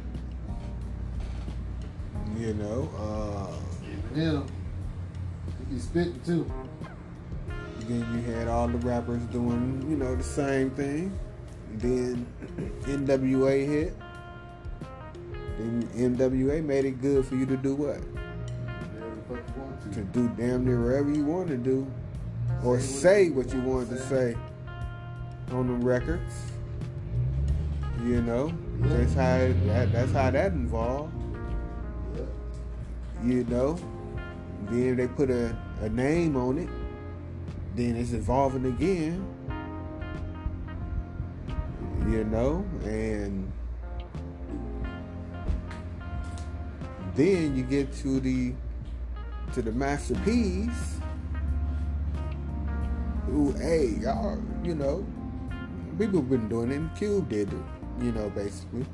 You 2.40 2.54
know. 2.54 2.90
Uh, 2.98 3.56
Eminem, 4.16 4.48
he 5.68 5.74
be 5.76 5.80
spitting 5.80 6.20
too. 6.26 6.50
then 7.82 8.00
you 8.26 8.34
had 8.34 8.48
all 8.48 8.68
the 8.68 8.78
rappers 8.80 9.22
doing, 9.26 9.86
you 9.90 9.96
know, 9.98 10.16
the 10.16 10.24
same 10.24 10.70
thing. 10.72 11.18
Then 11.76 12.26
NWA 12.84 13.68
hit. 13.68 13.96
Then 15.58 15.90
NWA 15.96 16.64
made 16.64 16.86
it 16.86 17.02
good 17.02 17.26
for 17.26 17.36
you 17.36 17.46
to 17.46 17.58
do 17.58 17.76
what? 17.76 17.98
Whatever 17.98 19.16
the 19.26 19.52
fuck 19.54 19.86
you 19.86 19.92
To 19.92 19.98
to. 20.00 20.06
do 20.06 20.30
damn 20.38 20.66
near 20.66 20.82
whatever 20.84 21.12
you 21.12 21.26
want 21.26 21.48
to 21.50 21.58
do, 21.58 21.86
or 22.64 22.80
say 22.80 23.30
what 23.30 23.52
you 23.54 23.60
wanted 23.62 23.90
to 23.90 24.00
say 24.08 24.36
on 25.52 25.68
the 25.68 25.86
records. 25.86 26.34
You 28.06 28.22
know, 28.22 28.54
that's 28.80 29.14
how 29.14 29.38
that, 29.68 29.92
that's 29.92 30.12
how 30.14 30.32
that 30.32 30.54
involved. 30.54 31.14
You 33.24 33.44
know. 33.46 33.78
Then 34.70 34.98
they 34.98 35.08
put 35.08 35.30
a, 35.30 35.56
a 35.82 35.90
name 35.90 36.36
on 36.36 36.58
it. 36.58 36.70
Then 37.76 37.96
it's 37.96 38.14
evolving 38.14 38.66
again. 38.66 39.26
You 42.08 42.24
know, 42.24 42.66
and 42.84 43.52
then 47.16 47.56
you 47.56 47.64
get 47.64 47.94
to 47.98 48.20
the 48.20 48.54
to 49.54 49.62
the 49.62 49.72
masterpiece. 49.72 51.00
Who, 53.28 53.52
hey, 53.54 53.96
y'all, 54.02 54.42
you 54.64 54.74
know, 54.74 55.06
people 56.00 56.22
been 56.22 56.50
doing 56.50 56.72
it. 56.72 56.82
Cube 56.98 57.30
did 57.30 57.54
it, 57.54 57.60
you 58.02 58.12
know, 58.12 58.30
basically. 58.32 58.86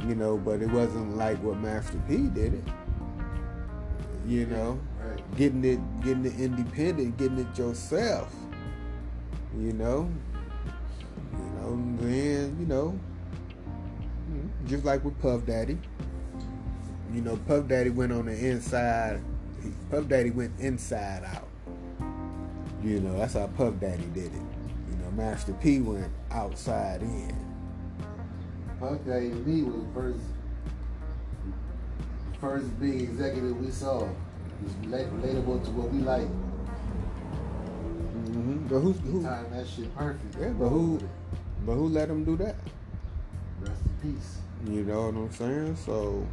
You 0.00 0.16
know, 0.16 0.36
but 0.36 0.62
it 0.62 0.70
wasn't 0.70 1.16
like 1.16 1.40
what 1.42 1.58
Master 1.58 2.00
P 2.08 2.28
did 2.28 2.54
it. 2.54 2.64
You 4.26 4.46
know, 4.46 4.78
Right. 5.02 5.36
getting 5.36 5.64
it, 5.64 5.80
getting 6.02 6.24
it 6.24 6.38
independent, 6.40 7.16
getting 7.18 7.38
it 7.38 7.58
yourself. 7.58 8.34
You 9.58 9.72
know, 9.72 10.10
you 11.32 11.38
know, 11.60 11.96
then 11.98 12.56
you 12.58 12.66
know, 12.66 12.98
just 14.66 14.84
like 14.84 15.04
with 15.04 15.18
Puff 15.20 15.44
Daddy. 15.46 15.78
You 17.12 17.20
know, 17.20 17.36
Puff 17.46 17.68
Daddy 17.68 17.90
went 17.90 18.12
on 18.12 18.26
the 18.26 18.32
inside. 18.32 19.20
Puff 19.90 20.08
Daddy 20.08 20.30
went 20.30 20.58
inside 20.58 21.22
out. 21.24 21.48
You 22.82 23.00
know, 23.00 23.16
that's 23.18 23.34
how 23.34 23.46
Puff 23.46 23.78
Daddy 23.78 24.04
did 24.14 24.26
it. 24.26 24.42
You 24.90 24.96
know, 25.02 25.10
Master 25.12 25.52
P 25.54 25.80
went 25.80 26.10
outside 26.30 27.02
in. 27.02 27.36
Puff 28.80 28.98
Daddy 29.06 29.28
me 29.28 29.62
was 29.62 29.74
the 29.76 29.92
first, 29.94 30.20
first 32.44 32.78
big 32.78 33.00
executive 33.00 33.58
we 33.58 33.70
saw. 33.70 34.06
He's 34.60 34.72
relatable 34.86 35.64
to 35.64 35.70
what 35.70 35.90
we 35.90 36.00
like. 36.00 36.28
hmm 38.28 38.66
But 38.68 38.80
who? 38.80 39.22
that 39.22 39.66
shit 39.66 39.94
perfect. 39.96 40.36
Yeah, 40.38 40.50
but 40.50 40.68
who? 40.68 41.00
But 41.64 41.74
who 41.74 41.88
let 41.88 42.10
him 42.10 42.24
do 42.24 42.36
that? 42.36 42.56
Rest 43.60 43.80
in 43.86 44.12
peace. 44.12 44.38
You 44.66 44.84
know 44.84 45.06
what 45.06 45.14
I'm 45.16 45.32
saying? 45.32 45.76
So 45.76 46.26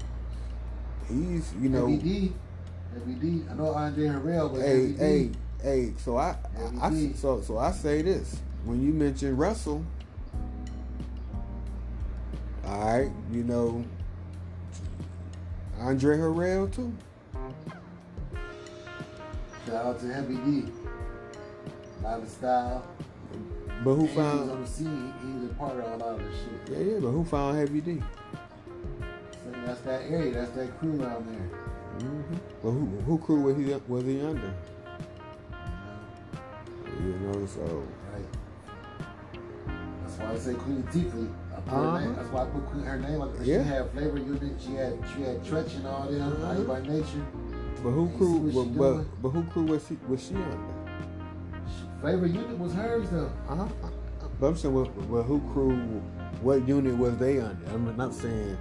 he's, 1.07 1.53
you 1.61 1.69
know, 1.69 1.87
Heavy 1.87 1.97
D. 1.97 2.33
Heavy 2.93 3.13
D. 3.13 3.43
I 3.49 3.53
know 3.53 3.73
Andre 3.73 4.07
Harrell, 4.07 4.51
but 4.51 4.61
hey, 4.61 4.91
Heavy 4.91 4.95
hey, 4.97 5.31
hey. 5.63 5.93
So 5.97 6.17
I, 6.17 6.35
I, 6.81 6.87
I, 6.87 7.11
so 7.15 7.41
so 7.41 7.57
I 7.57 7.71
say 7.71 8.01
this 8.01 8.35
when 8.65 8.81
you 8.85 8.91
mention 8.91 9.37
Russell. 9.37 9.85
All 12.65 12.85
right, 12.85 13.11
you 13.31 13.43
know, 13.43 13.83
Andre 15.81 16.17
Harrell 16.17 16.73
too. 16.73 16.93
Shout 19.67 19.85
out 19.85 19.99
to 19.99 20.13
Heavy 20.13 20.35
D. 20.35 20.65
Lot 22.03 22.19
of 22.21 22.29
style. 22.29 22.87
But 23.83 23.95
who 23.95 24.01
And 24.01 24.09
he 24.09 24.17
was 24.17 24.25
found? 24.27 24.51
on 24.51 24.61
the 24.61 24.67
scene. 24.67 25.13
He 25.25 25.33
was 25.41 25.51
a 25.51 25.53
part 25.55 25.77
of 25.77 25.85
a 25.85 26.03
lot 26.03 26.19
of 26.19 26.19
this 26.19 26.35
shit. 26.39 26.77
Yeah, 26.77 26.93
yeah. 26.93 26.99
But 26.99 27.09
who 27.11 27.23
found 27.25 27.57
Heavy 27.57 27.81
D? 27.81 28.01
So 29.43 29.51
that's 29.65 29.81
that 29.81 30.01
area. 30.09 30.31
That's 30.33 30.51
that 30.51 30.77
crew 30.79 31.01
around 31.01 31.25
there. 31.27 31.59
hmm 32.09 32.21
But 32.63 32.71
who 32.71 32.85
who 33.05 33.17
crew 33.19 33.41
was 33.41 33.57
he 33.57 33.73
was 33.87 34.03
he 34.03 34.21
under? 34.21 34.53
You 36.99 37.07
know? 37.07 37.33
You 37.33 37.39
know, 37.39 37.45
so 37.47 37.83
Right. 38.13 38.25
That's 40.03 40.17
why 40.17 40.31
I 40.31 40.37
say 40.37 40.53
Queen 40.55 40.83
Latifah. 40.83 41.33
I 41.67 41.71
I 41.71 41.75
her 41.75 41.87
Uh-huh. 41.87 41.99
name, 41.99 42.15
that's 42.15 42.29
why 42.29 42.41
I 42.41 42.45
put 42.45 42.65
Queen 42.67 42.83
her 42.83 42.99
name. 42.99 43.19
Like, 43.19 43.29
Yeah. 43.43 43.63
She 43.63 43.69
had 43.69 43.91
flavor 43.91 44.17
unit. 44.17 44.53
She 44.59 44.73
had 44.75 44.93
she 45.15 45.21
had 45.23 45.43
Treach 45.43 45.75
and 45.75 45.87
all 45.87 46.07
them. 46.07 46.21
Uh-huh. 46.21 46.63
By 46.63 46.81
nature. 46.81 47.25
But 47.83 47.91
who 47.91 48.09
crew? 48.17 48.51
But, 48.53 48.77
but, 48.77 49.21
but 49.21 49.29
who 49.29 49.43
crew 49.45 49.63
was 49.63 49.87
she 49.87 49.97
was 50.07 50.23
she 50.27 50.35
under? 50.35 50.57
She, 51.67 51.83
flavor 52.01 52.27
unit 52.27 52.57
was 52.59 52.73
hers 52.73 53.09
though. 53.09 53.31
Uh 53.49 53.55
huh. 53.55 53.67
But 54.39 54.47
I'm 54.47 54.57
saying, 54.57 54.73
well, 54.73 54.91
well, 55.09 55.23
who 55.23 55.39
crew? 55.53 55.75
What 56.41 56.67
unit 56.67 56.97
was 56.97 57.17
they 57.17 57.39
under? 57.39 57.65
I'm 57.69 57.95
not 57.97 58.13
saying 58.13 58.57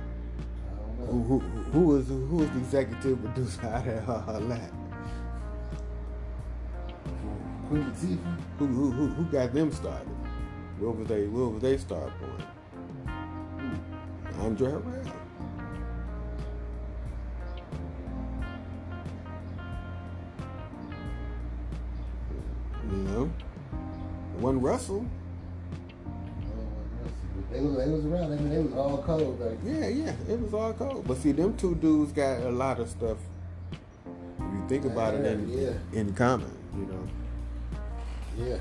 who 1.08 1.22
who, 1.22 1.38
who 1.38 1.80
was 1.80 2.08
who 2.08 2.36
was 2.36 2.50
the 2.50 2.58
executive 2.58 3.22
producer 3.22 3.62
out 3.66 3.86
of 3.88 4.04
her, 4.04 4.18
her 4.32 4.40
lap? 4.40 4.72
Queen 7.68 7.84
Latifah. 7.84 8.36
Who, 8.58 8.66
who 8.66 8.90
who 8.90 9.06
who 9.08 9.24
got 9.24 9.52
them 9.54 9.72
started? 9.72 10.08
Where 10.78 10.90
was 10.90 11.08
they? 11.08 11.26
What 11.26 11.52
was 11.52 11.62
they 11.62 11.76
start 11.78 12.10
point? 12.18 12.49
Andre 14.40 14.68
Harrell. 14.70 15.12
You 22.90 22.96
know, 22.96 23.30
one 24.38 24.60
Russell. 24.60 25.06
They 27.52 27.60
was, 27.60 27.76
they 27.76 27.88
was 27.88 28.04
around. 28.06 28.32
I 28.32 28.36
mean, 28.36 28.50
they 28.50 28.58
was 28.58 28.72
all 28.72 29.02
cold 29.02 29.38
back 29.38 29.58
then. 29.62 29.82
Yeah, 29.82 29.88
yeah, 29.88 30.32
it 30.32 30.40
was 30.40 30.54
all 30.54 30.72
cold. 30.72 31.06
But 31.06 31.18
see, 31.18 31.32
them 31.32 31.56
two 31.56 31.74
dudes 31.76 32.12
got 32.12 32.40
a 32.40 32.50
lot 32.50 32.80
of 32.80 32.88
stuff. 32.88 33.18
If 34.38 34.54
you 34.54 34.64
think 34.68 34.84
about 34.86 35.14
it, 35.14 35.24
in 35.24 35.48
Yeah, 35.50 35.72
in 35.92 36.14
common, 36.14 36.50
you 36.74 36.86
know. 36.86 37.08
Yeah. 38.38 38.58